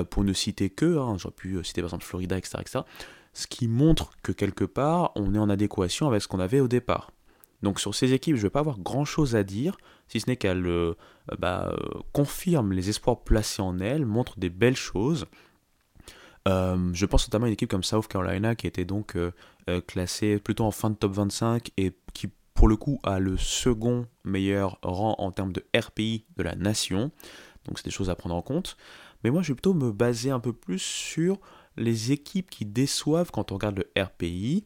[0.10, 2.80] pour ne citer que, hein, j'aurais pu citer par exemple Florida, etc., etc.
[3.34, 6.68] Ce qui montre que quelque part, on est en adéquation avec ce qu'on avait au
[6.68, 7.12] départ.
[7.62, 10.38] Donc sur ces équipes, je ne vais pas avoir grand-chose à dire, si ce n'est
[10.38, 10.94] qu'elles euh,
[11.38, 15.26] bah, euh, confirment les espoirs placés en elles, montrent des belles choses.
[16.48, 19.18] Euh, je pense notamment à une équipe comme South Carolina qui était donc
[19.86, 22.30] classée plutôt en fin de top 25 et qui
[22.68, 27.12] le coup a le second meilleur rang en termes de RPI de la nation.
[27.66, 28.78] Donc c'est des choses à prendre en compte.
[29.24, 31.40] Mais moi je vais plutôt me baser un peu plus sur
[31.78, 34.66] les équipes qui déçoivent quand on regarde le RPI.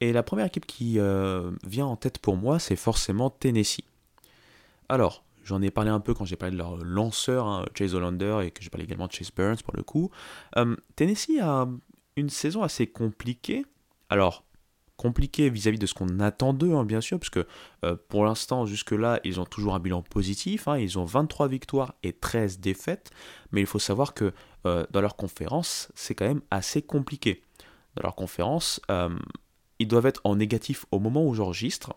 [0.00, 3.84] Et la première équipe qui euh, vient en tête pour moi, c'est forcément Tennessee.
[4.88, 8.40] Alors, j'en ai parlé un peu quand j'ai parlé de leur lanceur, hein, Chase Hollander,
[8.44, 10.10] et que j'ai parlé également de Chase Burns pour le coup.
[10.56, 11.68] Euh, Tennessee a
[12.16, 13.64] une saison assez compliquée.
[14.08, 14.44] Alors,
[15.02, 17.46] compliquée vis-à-vis de ce qu'on attend d'eux, hein, bien sûr, parce que
[17.84, 20.68] euh, pour l'instant, jusque-là, ils ont toujours un bilan positif.
[20.68, 20.78] Hein.
[20.78, 23.10] ils ont 23 victoires et 13 défaites.
[23.50, 24.32] Mais il faut savoir que
[24.64, 27.42] dans leur conférence, c'est quand même assez compliqué.
[27.96, 28.80] Dans leur conférence,
[29.80, 31.94] ils doivent être en négatif au moment où j'enregistre.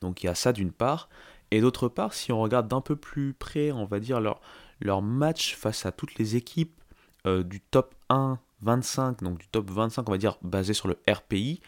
[0.00, 1.08] Donc il y a ça d'une part.
[1.50, 4.40] Et d'autre part, si on regarde d'un peu plus près, on va dire leur,
[4.80, 6.80] leur match face à toutes les équipes
[7.26, 10.98] euh, du top 1, 25, donc du top 25, on va dire basé sur le
[11.08, 11.60] RPI,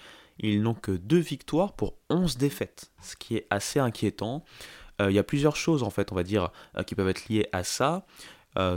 [0.49, 4.45] ils n'ont que deux victoires pour 11 défaites, ce qui est assez inquiétant.
[5.01, 7.29] Euh, il y a plusieurs choses, en fait, on va dire, euh, qui peuvent être
[7.29, 8.07] liées à ça.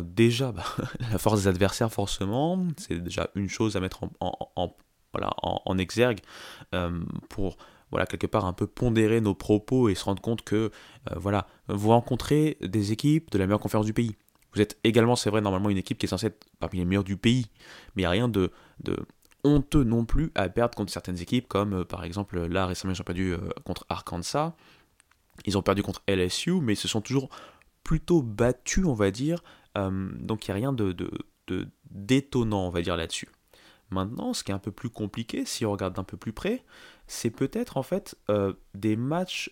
[0.03, 0.65] déjà, bah,
[1.11, 4.75] la force des adversaires, forcément, c'est déjà une chose à mettre en,
[5.13, 6.19] voilà, en, exergue
[6.73, 6.99] euh,
[7.29, 7.57] pour
[7.91, 11.47] voilà, quelque part un peu pondérer nos propos et se rendre compte que euh, voilà,
[11.67, 14.15] vous rencontrez des équipes de la meilleure conférence du pays.
[14.53, 17.03] Vous êtes également, c'est vrai, normalement une équipe qui est censée être parmi les meilleures
[17.03, 17.47] du pays,
[17.95, 18.51] mais il n'y a rien de,
[18.83, 18.97] de,
[19.43, 23.01] honteux non plus à perdre contre certaines équipes, comme euh, par exemple là récemment ils
[23.01, 24.53] ont perdu contre Arkansas,
[25.45, 27.29] ils ont perdu contre LSU, mais ils se sont toujours
[27.83, 29.43] plutôt battus, on va dire,
[29.75, 30.95] donc il n'y a rien de,
[31.89, 33.27] détonnant, on va dire, là-dessus.
[33.89, 36.63] Maintenant, ce qui est un peu plus compliqué, si on regarde d'un peu plus près,
[37.07, 39.51] c'est peut-être en fait euh, des matchs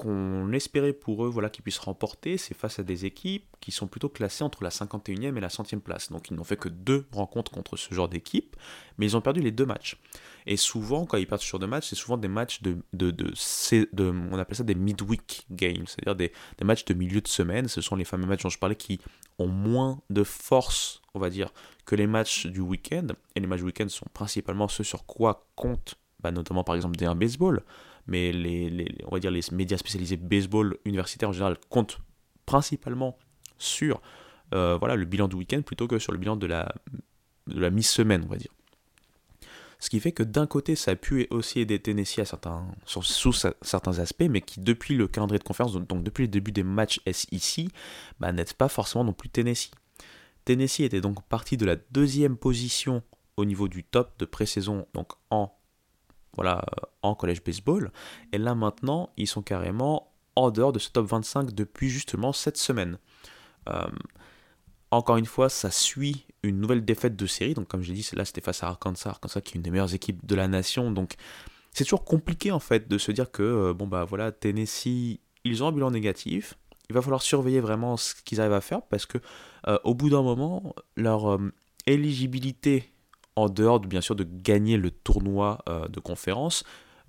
[0.00, 3.86] qu'on espérait pour eux voilà, qu'ils puissent remporter, c'est face à des équipes qui sont
[3.86, 6.10] plutôt classées entre la 51e et la 100e place.
[6.10, 8.56] Donc ils n'ont fait que deux rencontres contre ce genre d'équipe,
[8.96, 9.98] mais ils ont perdu les deux matchs.
[10.46, 14.28] Et souvent, quand ils perdent sur deux matchs, c'est souvent des matchs de, de, de,
[14.32, 16.32] On appelle ça des midweek games, c'est-à-dire des,
[16.64, 17.68] matchs de milieu de semaine.
[17.68, 19.00] Ce sont les fameux matchs dont je parlais qui
[19.38, 21.52] ont moins de force, on va dire,
[21.84, 23.08] que les matchs du week-end.
[23.36, 26.96] Et les matchs du week-end sont principalement ceux sur quoi compte, bah, notamment par exemple
[26.96, 27.62] des baseball
[28.10, 31.98] mais les, on va dire les médias spécialisés baseball universitaire en général comptent
[32.44, 33.16] principalement
[33.56, 34.02] sur
[34.52, 36.74] euh, voilà, le bilan du week-end plutôt que sur le bilan de la,
[37.46, 38.50] de la mi-semaine, on va dire.
[39.78, 43.32] Ce qui fait que d'un côté, ça a pu aussi aider Tennessee à certains, sous
[43.32, 47.00] certains aspects, mais qui depuis le calendrier de conférence, donc depuis le début des matchs
[47.10, 47.68] SEC,
[48.18, 49.70] bah, n'aide pas forcément non plus Tennessee.
[50.44, 53.02] Tennessee était donc parti de la deuxième position
[53.38, 55.50] au niveau du top de pré-saison, donc en
[56.34, 56.64] voilà,
[57.02, 57.92] en collège baseball.
[58.32, 62.56] Et là maintenant, ils sont carrément en dehors de ce top 25 depuis justement cette
[62.56, 62.98] semaine.
[63.68, 63.88] Euh,
[64.90, 67.54] encore une fois, ça suit une nouvelle défaite de série.
[67.54, 69.94] Donc comme j'ai dit, là c'était face à Arkansas, Arkansas qui est une des meilleures
[69.94, 70.90] équipes de la nation.
[70.90, 71.14] Donc
[71.72, 75.68] c'est toujours compliqué en fait de se dire que, bon bah voilà, Tennessee, ils ont
[75.68, 76.54] un bilan négatif,
[76.88, 79.18] il va falloir surveiller vraiment ce qu'ils arrivent à faire parce que
[79.84, 81.38] au bout d'un moment, leur
[81.86, 82.92] éligibilité
[83.40, 86.64] en dehors de, bien sûr de gagner le tournoi de conférence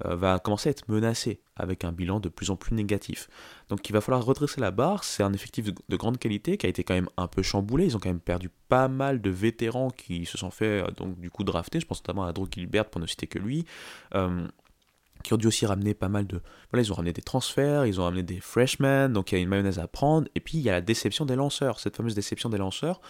[0.05, 3.29] euh, va commencer à être menacé avec un bilan de plus en plus négatif.
[3.69, 6.69] Donc il va falloir redresser la barre, c'est un effectif de, grande qualité qui a
[6.69, 9.89] été quand même un peu chamboulé, ils ont quand même perdu pas mal de vétérans
[9.91, 12.89] qui se sont fait euh, donc du coup drafter, je pense notamment à Drew Gilbert
[12.89, 13.65] pour ne citer que lui.
[14.15, 14.47] Euh,
[15.23, 16.41] qui ont dû aussi ramener pas mal de...
[16.71, 19.41] Voilà, ils ont ramené des transferts, ils ont ramené des freshmen, donc il y a
[19.41, 22.15] une mayonnaise à prendre, et puis il y a la déception des lanceurs, cette fameuse
[22.15, 23.01] déception des lanceurs.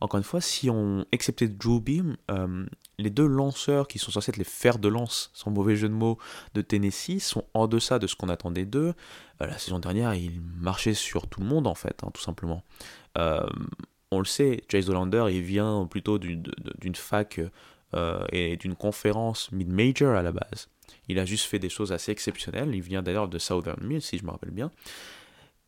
[0.00, 2.64] Encore une fois, si on exceptait Drew Beam, euh,
[2.98, 5.94] les deux lanceurs qui sont censés être les fers de lance, sans mauvais jeu de
[5.94, 6.18] mots,
[6.54, 8.94] de Tennessee, sont en deçà de ce qu'on attendait d'eux.
[9.42, 12.62] Euh, la saison dernière, ils marchaient sur tout le monde, en fait, hein, tout simplement.
[13.18, 13.46] Euh,
[14.10, 17.40] on le sait, Chase Hollander, il vient plutôt d'une fac
[18.32, 20.68] et d'une conférence mid-major à la base.
[21.08, 22.74] Il a juste fait des choses assez exceptionnelles.
[22.74, 24.70] Il vient d'ailleurs de Southern Mill, si je me rappelle bien.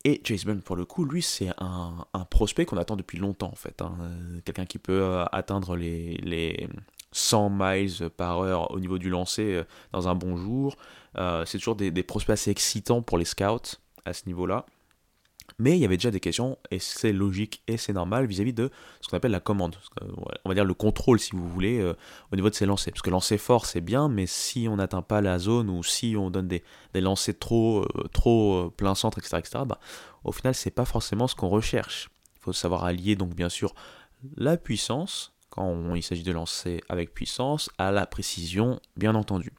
[0.05, 3.55] Et Chase Bond, pour le coup, lui, c'est un, prospect qu'on attend depuis longtemps, en
[3.55, 3.81] fait.
[3.81, 3.95] Hein.
[4.43, 6.67] Quelqu'un qui peut euh, atteindre les, les
[7.13, 10.75] 100 miles par heure au niveau du lancer euh, dans un bon jour.
[11.17, 14.65] Euh, c'est toujours des, prospects assez excitants pour les scouts à ce niveau-là.
[15.59, 18.71] Mais il y avait déjà des questions, et c'est logique et c'est normal vis-à-vis de
[19.01, 19.75] ce qu'on appelle la commande.
[20.45, 21.95] On va dire le contrôle, si vous voulez, euh,
[22.31, 22.91] au niveau de ces lancers.
[22.91, 26.15] Parce que lancer fort, c'est bien, mais si on n'atteint pas la zone ou si
[26.17, 26.63] on donne des,
[26.95, 29.79] lancers trop, euh, trop euh, plein centre, etc., etc., bah,
[30.23, 32.09] au final, c'est pas forcément ce qu'on recherche.
[32.37, 33.73] Il faut savoir allier, donc, bien sûr,
[34.37, 39.53] la puissance, quand il s'agit de lancer avec puissance, à la précision, bien entendu.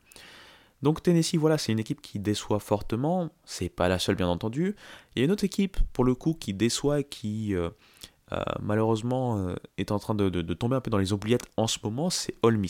[0.84, 3.30] Donc Tennessee, voilà, c'est une équipe qui déçoit fortement.
[3.46, 4.76] C'est pas la seule, bien entendu.
[5.16, 7.70] Il y a une autre équipe, pour le coup, qui déçoit et qui, euh,
[8.32, 11.78] euh, malheureusement, euh, est en train de, tomber un peu dans les oubliettes en ce
[11.82, 12.10] moment.
[12.10, 12.60] C'est Ole.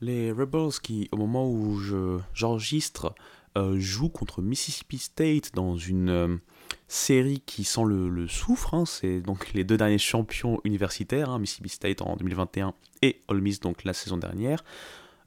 [0.00, 1.80] Les Rebels qui, au moment où
[2.32, 3.12] j'enregistre,
[3.56, 6.38] jouent contre Mississippi State dans une
[6.86, 8.74] série qui sent le, soufre.
[8.74, 8.84] Hein.
[8.86, 12.72] C'est donc les deux derniers champions universitaires, hein, Mississippi State en 2021
[13.02, 14.62] et Ole donc la saison dernière.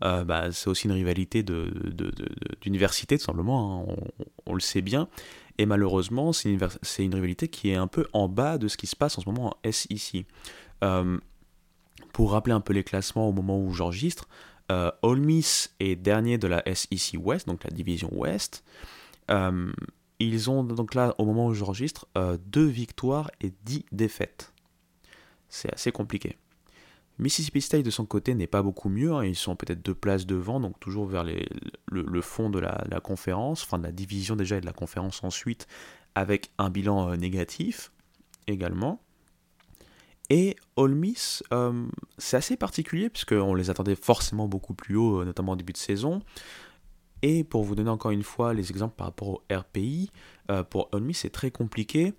[0.04, 3.96] Euh, bah, c'est aussi une rivalité d'université, tout simplement, hein,
[4.46, 5.08] on, le sait bien.
[5.58, 8.96] Et malheureusement, c'est une, rivalité qui est un peu en bas de ce qui se
[8.96, 10.26] passe en ce moment en SEC.
[10.84, 11.18] Euh,
[12.14, 14.28] pour rappeler un peu les classements au moment où j'enregistre,
[14.72, 18.64] euh, Ole Miss est dernier de la SEC West, donc la division Ouest.
[19.32, 19.72] Euh,
[20.20, 22.08] ils ont donc là, au moment où j'enregistre,
[22.46, 24.52] deux victoires et dix défaites.
[25.48, 26.38] C'est assez compliqué.
[27.20, 29.26] Mississippi State de son côté n'est pas beaucoup mieux, hein.
[29.26, 33.80] ils sont peut-être deux places devant, donc toujours vers le, fond de la, conférence, enfin
[33.80, 35.68] de la division déjà et de la conférence ensuite,
[36.14, 37.92] avec un bilan euh, négatif
[38.46, 39.02] également.
[40.30, 41.88] Et Ole Miss, euh,
[42.18, 45.78] c'est assez particulier puisqu'on les attendait forcément beaucoup plus haut, euh, notamment au début de
[45.78, 46.22] saison.
[47.24, 50.12] Et pour vous donner encore une fois les exemples par rapport au RPI,
[50.70, 52.14] pour Ole Miss c'est très compliqué.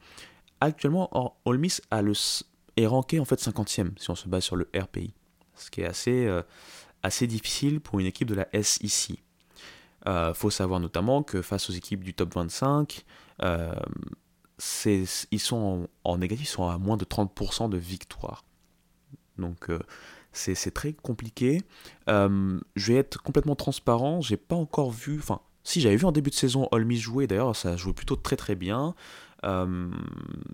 [0.61, 2.15] Actuellement, Ole Miss a le
[2.83, 5.13] est ranké en fait 50e si on se base sur le RPI.
[5.55, 6.43] Ce qui est assez, euh,
[7.03, 9.11] assez difficile pour une équipe de la SEC.
[9.11, 9.19] Il
[10.09, 13.05] euh, faut savoir notamment que face aux équipes du top 25,
[13.43, 13.75] euh,
[15.31, 18.45] ils sont en, négatif, ils sont à moins de 30% de victoire.
[19.37, 19.71] Donc
[20.33, 21.63] c'est très compliqué.
[22.09, 26.31] je vais être complètement transparent, j'ai pas encore vu, enfin si j'avais vu en début
[26.31, 28.95] de saison Olmis jouer, d'ailleurs ça jouait plutôt très très bien.
[29.45, 29.91] Euh,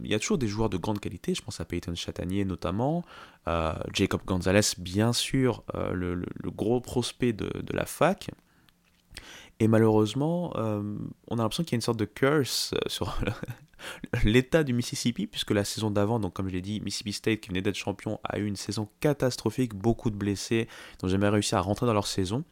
[0.03, 3.05] il y a toujours des joueurs de grande qualité, je pense à Peyton Chatanier notamment,
[3.49, 8.30] euh, Jacob Gonzalez bien sûr, euh, le, gros prospect de, la fac.
[9.61, 13.16] Et malheureusement, on a l'impression qu'il y a une sorte de curse sur
[14.24, 17.51] l'état du Mississippi, puisque la saison d'avant, donc comme je l'ai dit, Mississippi State, qui
[17.51, 20.66] venait d'être champion, a eu une saison catastrophique, beaucoup de blessés,
[21.03, 22.45] n'ont jamais réussi à rentrer dans leur saison.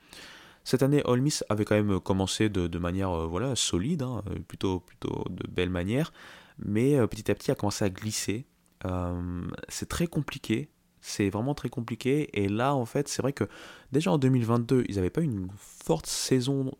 [0.64, 4.80] Cette année, Ole Miss avait quand même commencé de, manière euh, voilà, solide, hein, plutôt,
[4.80, 6.12] plutôt de belle manière,
[6.58, 8.46] mais euh, petit à petit a commencé à glisser.
[8.84, 10.68] Euh, c'est très compliqué,
[11.00, 12.30] c'est vraiment très compliqué.
[12.40, 13.44] Et là, en fait, c'est vrai que
[13.90, 16.72] déjà en 2022, ils n'avaient pas une forte saison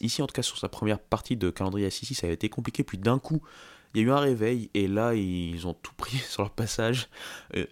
[0.00, 2.82] ici, en tout cas sur sa première partie de calendrier ici, ça a été compliqué.
[2.82, 3.42] Puis d'un coup,
[3.94, 7.08] il y a eu un réveil et là, ils ont tout pris sur leur passage.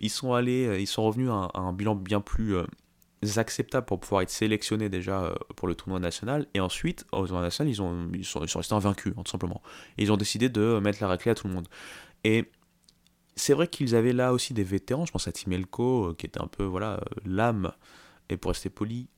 [0.01, 2.57] ils sont allés, ils sont revenus à un bilan bien plus
[3.37, 6.47] acceptables pour pouvoir être sélectionnés déjà euh, pour le tournoi national.
[6.55, 9.63] Et ensuite, au tournoi national, ils, ont, ils, sont, restés invaincus, hein, tout simplement.
[9.97, 11.69] Et ils ont décidé de mettre la raclée à tout le monde.
[12.25, 12.51] Et
[13.37, 15.07] c'est vrai qu'ils avaient là aussi des vétérans.
[15.07, 17.73] Je pense à Timelko, euh, qui était un peu voilà euh, l'âme.
[18.31, 19.09] Et pour rester poli,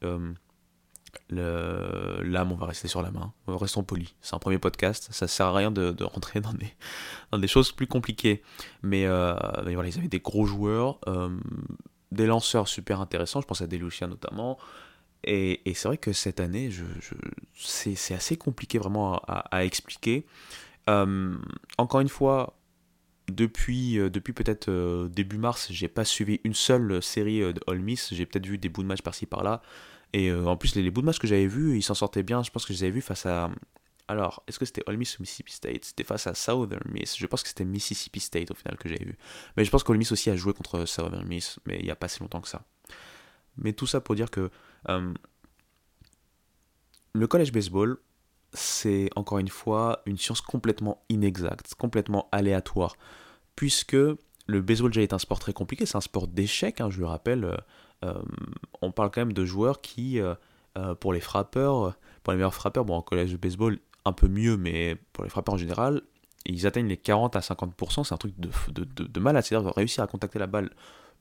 [1.30, 3.32] l'âme, on va rester sur la main.
[3.48, 4.14] Restons polis.
[4.20, 5.08] C'est un premier podcast.
[5.10, 6.72] Ça sert à rien de, rentrer dans des,
[7.32, 8.42] dans des choses plus compliquées.
[8.82, 11.00] Mais, voilà, ils avaient des gros joueurs
[12.12, 14.58] des lanceurs super intéressants, je pense à Delucia notamment,
[15.24, 16.70] Et, c'est vrai que cette année,
[17.54, 20.26] c'est assez compliqué vraiment à, expliquer.
[20.88, 21.36] Euh,
[21.78, 22.56] encore une fois,
[23.30, 27.78] depuis, euh, depuis peut-être euh, début mars, j'ai pas suivi une seule série de All
[27.78, 28.12] Miss.
[28.12, 29.62] J'ai peut-être vu des bouts de match par-ci par-là.
[30.12, 32.42] Et en plus, les, bouts de match que j'avais vus, ils s'en sortaient bien.
[32.42, 33.50] Je pense que je les avais vus face à.
[34.10, 35.84] Alors, est-ce que c'était All Miss ou Mississippi State?
[35.84, 37.16] C'était face à Southern Miss.
[37.16, 39.16] Je pense que c'était Mississippi State au final que j'avais vu.
[39.56, 41.94] Mais je pense qu'All Miss aussi a joué contre Southern Miss, mais il n'y a
[41.94, 42.64] pas si longtemps que ça.
[43.56, 44.50] Mais tout ça pour dire que
[44.88, 45.14] euh,
[47.12, 47.98] le college baseball,
[48.52, 52.96] c'est encore une fois une science complètement inexacte, complètement aléatoire,
[53.54, 56.98] puisque le baseball déjà est un sport très compliqué, c'est un sport d'échec, hein, je
[56.98, 57.44] le rappelle.
[57.44, 57.56] Euh,
[58.06, 58.22] euh,
[58.82, 60.18] on parle quand même de joueurs qui,
[60.98, 64.56] pour les frappeurs, pour les meilleurs frappeurs, bon en collège de baseball un peu mieux,
[64.56, 66.02] mais pour les frappeurs en général,
[66.46, 69.72] ils atteignent les 40 à 50%, c'est un truc de, de, de, de malade, c'est-à-dire
[69.74, 70.70] réussir à contacter la balle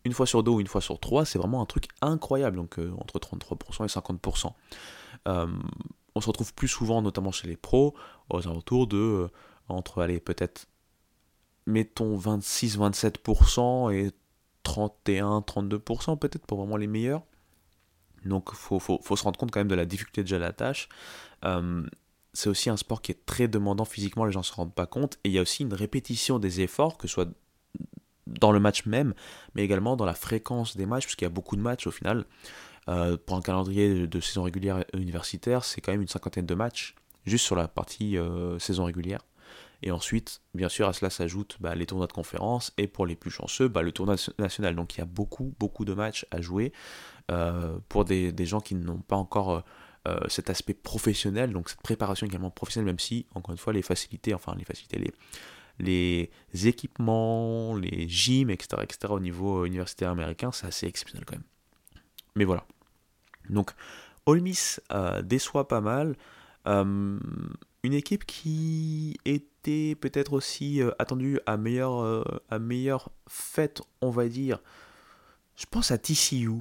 [0.06, 2.80] une fois sur deux ou une fois sur trois, c'est vraiment un truc incroyable, donc
[2.80, 4.54] euh, entre 33% et 50%.
[5.28, 5.48] Euh,
[6.16, 7.96] on se retrouve plus souvent, notamment chez les pros,
[8.30, 9.28] aux alentours de, euh,
[9.68, 10.68] entre, allez, peut-être,
[11.66, 14.12] mettons 26-27% et
[14.64, 17.24] 31-32% peut-être pour vraiment les meilleurs.
[18.26, 20.90] Donc faut, faut, se rendre compte quand même de la difficulté déjà de la tâche.
[22.40, 24.86] C'est aussi un sport qui est très demandant physiquement, les gens ne se rendent pas
[24.86, 25.20] compte.
[25.26, 27.28] Et il y a aussi une répétition des efforts, que ce soit
[28.28, 29.14] dans le match même,
[29.56, 32.26] mais également dans la fréquence des matchs, puisqu'il y a beaucoup de matchs au final.
[32.88, 36.96] Euh, pour un calendrier de, saison régulière universitaire, c'est quand même une cinquantaine de matchs,
[37.26, 39.20] juste sur la partie euh, saison régulière.
[39.82, 43.18] Et ensuite, bien sûr, à cela s'ajoutent bah, les tournois de conférence, et pour les
[43.18, 44.76] plus chanceux, bah, le tournoi national.
[44.76, 46.72] Donc il y a beaucoup, beaucoup de matchs à jouer
[47.32, 49.64] euh, pour des, des, gens qui n'ont pas encore
[50.28, 54.34] cet aspect professionnel, donc cette préparation également professionnelle, même si, encore une fois, les facilités,
[54.34, 55.14] enfin les facilités,
[55.80, 56.30] les,
[56.68, 61.43] équipements, les gyms, etc., etc., au niveau universitaire américain, c'est assez exceptionnel quand même.
[62.36, 62.66] Mais voilà.
[63.50, 63.72] Donc,
[64.26, 66.16] Ole Miss euh, déçoit pas mal.
[66.68, 67.20] Euh,
[67.84, 74.28] une équipe qui était peut-être aussi euh, attendue à meilleure, à meilleure fête, on va
[74.28, 74.60] dire.
[75.56, 76.52] Je pense à TCU.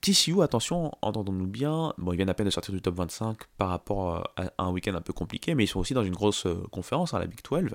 [0.00, 3.68] TCU, attention, entendons-nous bien, bon, ils viennent à peine de sortir du top 25 par
[3.68, 6.62] rapport à un week-end un peu compliqué, mais ils sont aussi dans une grosse euh,
[6.70, 7.74] conférence, à hein, la Big 12,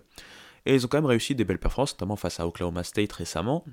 [0.65, 3.65] et ils ont quand même réussi des belles performances, notamment face à Oklahoma State récemment.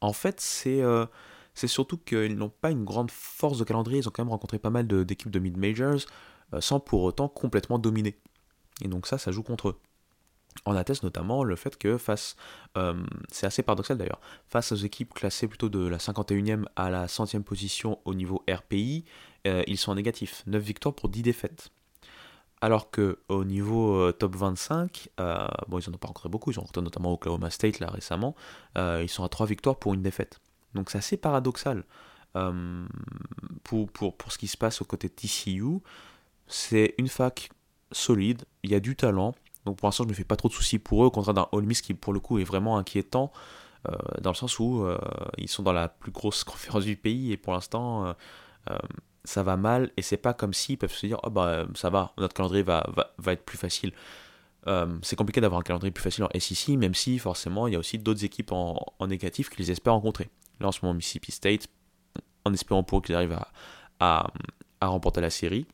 [0.00, 1.06] En fait, c'est euh,
[1.54, 4.70] surtout qu'ils n'ont pas une grande force de calendrier, ils ont quand même rencontré pas
[4.70, 6.06] mal d'équipes de, mid-majors,
[6.54, 8.16] euh, sans pour autant complètement dominer.
[8.82, 9.80] Et donc ça, ça joue contre eux.
[10.66, 12.36] On atteste notamment le fait que face,
[12.76, 12.94] euh,
[13.30, 17.42] c'est assez paradoxal d'ailleurs, face aux équipes classées plutôt de la 51e à la 100e
[17.42, 19.04] position au niveau RPI,
[19.46, 21.70] euh, ils sont en négatif, 9 victoires pour 10 défaites.
[22.60, 25.08] Alors que au niveau euh, top 25,
[25.68, 28.34] bon ils n'en ont pas rencontré beaucoup, ils ont rencontré notamment Oklahoma State là récemment,
[28.76, 30.40] ils sont à 3 victoires pour une défaite.
[30.74, 31.84] Donc c'est assez paradoxal
[32.34, 35.80] pour, pour, pour ce qui se passe au côté de TCU.
[36.46, 37.48] C'est une fac
[37.92, 39.34] solide, il y a du talent,
[39.64, 41.34] donc pour l'instant, je ne me fais pas trop de soucis pour eux, au contraire
[41.34, 43.32] d'un All Miss qui, pour le coup, est vraiment inquiétant,
[43.88, 44.98] euh, dans le sens où euh,
[45.38, 48.14] ils sont dans la plus grosse conférence du pays, et pour l'instant,
[48.70, 48.78] euh,
[49.24, 52.12] ça va mal, et c'est pas comme s'ils peuvent se dire, oh bah ça va,
[52.18, 52.84] notre calendrier va,
[53.26, 53.92] être plus facile.
[55.02, 57.78] c'est compliqué d'avoir un calendrier plus facile en SEC, même si forcément il y a
[57.78, 60.30] aussi d'autres équipes en, négatif qu'ils espèrent rencontrer.
[60.60, 61.68] Là en ce moment, Mississippi State,
[62.44, 63.38] en espérant pour eux qu'ils arrivent
[63.98, 64.30] à
[64.80, 65.66] remporter la série.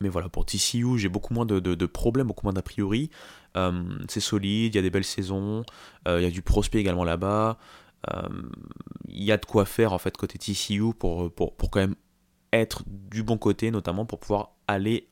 [0.00, 3.10] Mais voilà, pour TCU, j'ai beaucoup moins de, problèmes, beaucoup moins d'a priori.
[3.56, 5.64] Euh, c'est solide, il y a des belles saisons,
[6.06, 7.58] euh, il y a du prospect également là-bas.
[8.12, 8.28] Euh,
[9.08, 11.94] il y a de quoi faire en fait côté TCU pour, pour, pour, quand même
[12.52, 15.08] être du bon côté, notamment pour pouvoir aller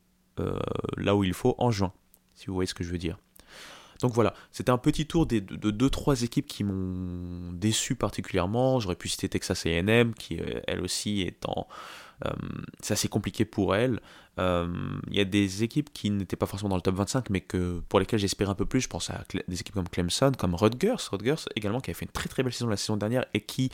[0.96, 1.92] là où il faut en juin,
[2.34, 3.18] si vous voyez ce que je veux dire.
[4.00, 8.80] Donc voilà, c'était un petit tour des, de 2-3 équipes qui m'ont déçu particulièrement.
[8.80, 11.66] J'aurais pu citer Texas AM, qui elle aussi est en,
[12.24, 12.30] euh,
[12.80, 14.00] c'est assez compliqué pour elle.
[14.38, 14.66] Euh,
[15.08, 17.80] il y a des équipes qui n'étaient pas forcément dans le top 25, mais que,
[17.88, 18.80] pour lesquelles j'espère un peu plus.
[18.80, 20.96] Je pense à des équipes comme Clemson, comme Rutgers.
[21.10, 23.70] Rutgers également, qui avait fait une très très belle saison la saison dernière et qui,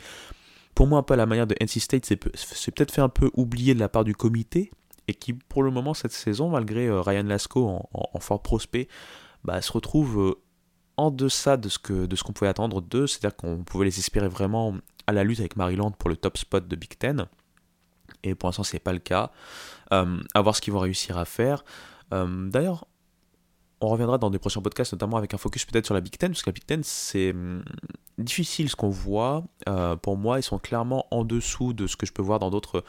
[0.75, 3.31] pour moi, un peu à la manière de NC State, c'est peut-être fait un peu
[3.33, 4.71] oublier de la part du comité
[5.07, 8.87] et qui, pour le moment, cette saison, malgré euh, Ryan Lasco en, fort prospect,
[9.43, 10.37] bah, se retrouve
[10.97, 13.99] en deçà de ce qu'on de ce qu'on pouvait attendre d'eux, c'est-à-dire qu'on pouvait les
[13.99, 14.75] espérer vraiment
[15.07, 17.27] à la lutte avec Maryland pour le top spot de Big Ten
[18.23, 19.31] et pour l'instant c'est pas le cas.
[19.93, 21.65] Euh, à voir ce qu'ils vont réussir à faire.
[22.13, 22.85] Euh, d'ailleurs,
[23.81, 26.31] on reviendra dans des prochains podcasts, notamment avec un focus peut-être sur la Big Ten,
[26.31, 27.63] parce que la Big Ten c'est hum,
[28.17, 29.43] difficile ce qu'on voit.
[29.67, 32.51] Euh, pour moi, ils sont clairement en dessous de ce que je peux voir dans
[32.51, 32.83] d'autres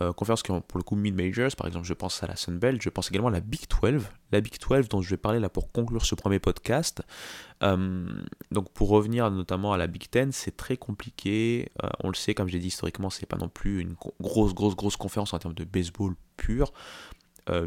[0.00, 2.58] euh, conférences qui ont pour le coup mid-majors, par exemple je pense à la Sun
[2.58, 5.40] Belt, je pense également à la Big 12, la Big 12 dont je vais parler
[5.40, 7.02] là pour conclure ce premier podcast.
[7.62, 8.06] Euh,
[8.50, 12.34] donc pour revenir notamment à la Big 10, c'est très compliqué, euh, on le sait
[12.34, 15.54] comme j'ai dit historiquement, c'est pas non plus une grosse grosse grosse conférence en termes
[15.54, 16.72] de baseball pur.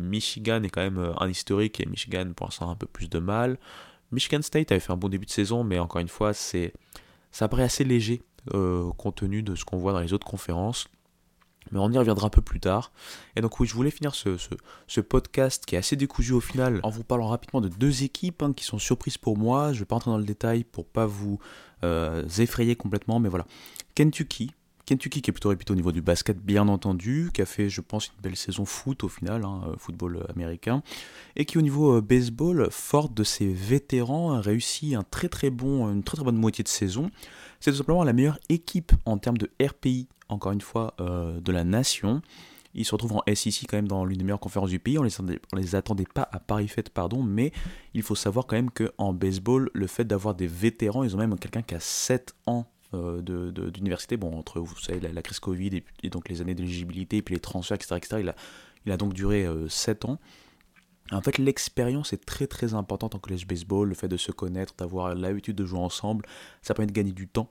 [0.02, 3.18] Michigan est quand même un historique et Michigan pour l'instant a un peu plus de
[3.18, 3.58] mal.
[4.12, 6.74] Michigan State avait fait un bon début de saison, mais encore une fois, c'est
[7.32, 8.22] ça paraît assez léger
[8.52, 10.90] compte tenu de ce qu'on voit dans les autres conférences
[11.72, 12.92] mais on y reviendra un peu plus tard.
[13.36, 16.90] Et donc oui, je voulais finir ce, podcast qui est assez décousu au final en
[16.90, 19.68] vous parlant rapidement de deux équipes hein, qui sont surprises pour moi.
[19.68, 21.40] Je ne vais pas entrer dans le détail pour pas vous
[21.84, 23.46] euh, effrayer complètement, mais voilà.
[23.96, 24.52] Kentucky.
[24.90, 27.80] Kentucky qui est plutôt réputé au niveau du basket bien entendu, qui a fait je
[27.80, 30.82] pense une belle saison foot au final, hein, euh, football américain,
[31.36, 35.52] et qui au niveau euh, baseball, forte de ses vétérans, a réussi un très très
[35.52, 37.12] bon, une très très bonne moitié de saison.
[37.60, 41.52] C'est tout simplement la meilleure équipe en termes de RPI encore une fois, euh, de
[41.52, 42.22] la nation.
[42.76, 44.98] Ils se retrouvent en SEC quand même dans l'une des meilleures conférences du pays.
[45.00, 45.12] On les,
[45.54, 47.52] les attendait pas à Paris Fête, pardon, mais
[47.96, 51.38] il faut savoir quand même qu'en baseball, le fait d'avoir des vétérans, ils ont même
[51.38, 53.22] quelqu'un qui a 7 ans euh,
[53.72, 57.36] d'université, bon, entre vous savez, la, crise Covid et, donc les années d'éligibilité, et puis
[57.36, 58.36] les transferts, etc., etc., il, a,
[58.86, 60.20] il a donc duré 7 euh, ans.
[61.12, 64.76] En fait, l'expérience est très très importante en collège baseball, le fait de se connaître,
[64.78, 66.26] d'avoir l'habitude de jouer ensemble,
[66.62, 67.50] ça permet de gagner du temps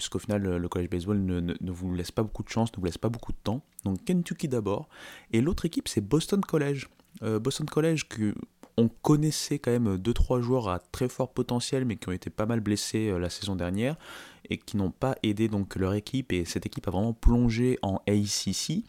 [0.00, 2.96] puisqu'au final, le collège baseball ne, vous laisse pas beaucoup de chance, ne vous laisse
[2.96, 3.60] pas beaucoup de temps.
[3.84, 4.88] Donc Kentucky d'abord.
[5.30, 6.88] Et l'autre équipe, c'est Boston College.
[7.22, 8.34] Euh, Boston College, que
[8.78, 12.46] on connaissait quand même 2-3 joueurs à très fort potentiel, mais qui ont été pas
[12.46, 13.96] mal blessés euh, la saison dernière,
[14.48, 18.00] et qui n'ont pas aidé donc leur équipe, et cette équipe a vraiment plongé en
[18.08, 18.84] ACC.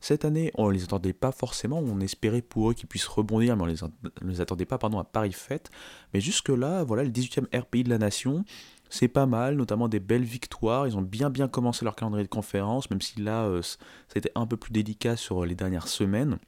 [0.00, 3.56] Cette année, on ne les attendait pas forcément, on espérait pour eux qu'ils puissent rebondir,
[3.56, 5.70] mais on ne les, attendait pas pardon, à Paris Fête.
[6.14, 8.44] Mais jusque-là, voilà, le 18e RPI de la nation,
[8.88, 10.86] c'est pas mal, notamment des belles victoires.
[10.88, 13.76] Ils ont bien bien commencé leur calendrier de conférence, même si là, euh, ça
[14.14, 16.38] a été un peu plus délicat sur les dernières semaines.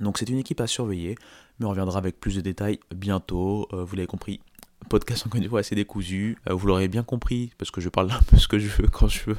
[0.00, 1.16] Donc c'est une équipe à surveiller,
[1.58, 3.68] mais on reviendra avec plus de détails bientôt.
[3.72, 4.40] Euh, vous l'avez compris,
[4.84, 6.38] podcast encore une fois assez décousu.
[6.48, 8.88] Euh, vous l'aurez bien compris, parce que je parle un peu ce que je veux
[8.88, 9.38] quand je veux.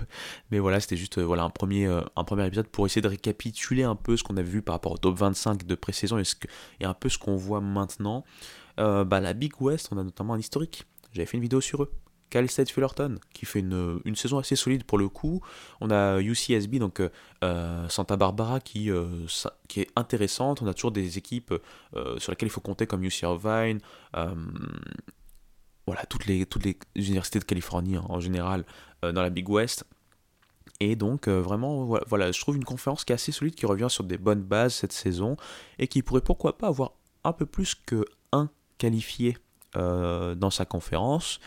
[0.52, 3.96] Mais voilà, c'était juste voilà, un, premier, un premier épisode pour essayer de récapituler un
[3.96, 6.24] peu ce qu'on a vu par rapport au top 25 de pré-saison et,
[6.80, 8.24] et, un peu ce qu'on voit maintenant.
[8.78, 10.84] bah, la Big West, on a notamment un historique.
[11.14, 11.92] J'avais fait une vidéo sur eux.
[12.30, 15.42] Cal State Fullerton, qui fait une, saison assez solide pour le coup.
[15.80, 17.02] On a UCSB, donc
[17.44, 19.06] euh, Santa Barbara, qui, euh,
[19.68, 20.62] qui est intéressante.
[20.62, 21.54] On a toujours des équipes
[21.96, 23.80] euh, sur lesquelles il faut compter, comme UC Irvine.
[25.88, 28.66] Voilà, toutes les, toutes les universités de Californie hein, en général
[29.02, 29.86] dans la Big West.
[30.80, 34.04] Et donc vraiment, voilà, je trouve une conférence qui est assez solide, qui revient sur
[34.04, 35.38] des bonnes bases cette saison,
[35.78, 39.38] et qui pourrait pourquoi pas avoir un peu plus que un qualifié
[39.74, 41.40] dans sa conférence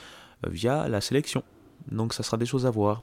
[0.47, 1.43] via la sélection.
[1.91, 3.03] Donc ça sera des choses à voir.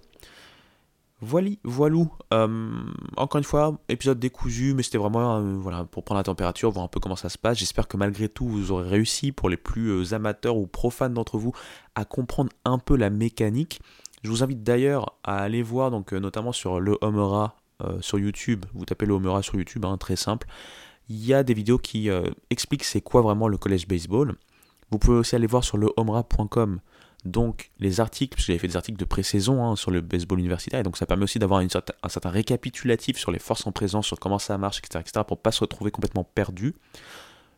[1.21, 2.09] Voilà, voilou.
[2.33, 2.69] Euh,
[3.15, 6.83] encore une fois, épisode décousu, mais c'était vraiment euh, voilà, pour prendre la température, voir
[6.83, 7.57] un peu comment ça se passe.
[7.57, 11.37] J'espère que malgré tout, vous aurez réussi, pour les plus euh, amateurs ou profanes d'entre
[11.37, 11.53] vous,
[11.95, 13.81] à comprendre un peu la mécanique.
[14.23, 17.55] Je vous invite d'ailleurs à aller voir, donc notamment sur le Homera
[17.99, 18.65] sur YouTube.
[18.73, 20.47] Vous tapez le Homera sur YouTube, hein, très simple.
[21.09, 22.09] Il y a des vidéos qui
[22.49, 24.35] expliquent c'est quoi vraiment le college baseball.
[24.89, 26.79] Vous pouvez aussi aller voir sur le homera.com
[27.25, 30.39] donc les articles, parce que j'avais fait des articles de pré-saison hein, sur le baseball
[30.39, 34.05] universitaire, et donc ça permet aussi d'avoir un certain récapitulatif sur les forces en présence,
[34.05, 36.75] sur comment ça marche, etc., etc., pour pas se retrouver complètement perdu.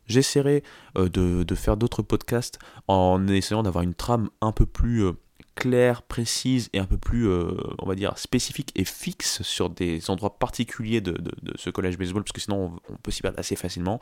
[0.06, 0.62] J'essaierai
[0.96, 2.58] euh, de, faire d'autres podcasts
[2.88, 5.12] en essayant d'avoir une trame un peu plus euh,
[5.54, 10.10] claire, précise et un peu plus, euh, on va dire, spécifique et fixe sur des
[10.10, 11.14] endroits particuliers de,
[11.56, 14.00] ce collège baseball, parce que sinon on peut s'y perdre assez facilement.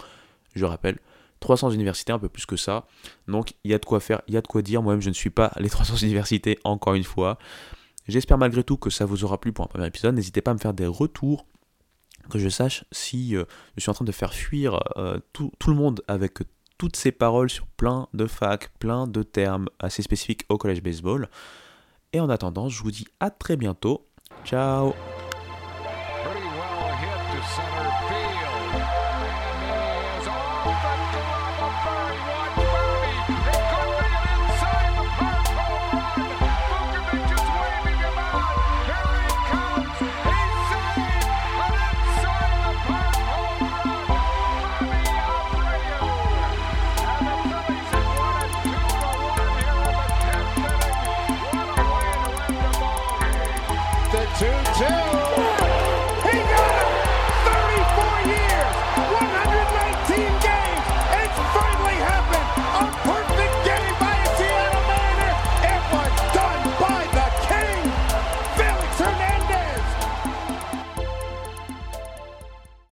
[0.54, 0.98] Je rappelle,
[1.40, 2.86] 300 universités, un peu plus que ça.
[3.28, 4.82] Donc il y a de quoi faire, il y a de quoi dire.
[4.82, 7.38] Moi-même, je ne suis pas les 300 universités, encore une fois.
[8.08, 10.14] J'espère malgré tout que ça vous aura plu pour un premier épisode.
[10.14, 11.46] N'hésitez pas à me faire des retours,
[12.30, 13.44] que je sache si euh,
[13.76, 16.38] je suis en train de faire fuir euh, tout, tout, le monde avec
[16.78, 21.28] toutes ces paroles sur plein de facs, plein de termes assez spécifiques au collège baseball.
[22.12, 24.06] Et en attendant, je vous dis à très bientôt.
[24.44, 24.94] Ciao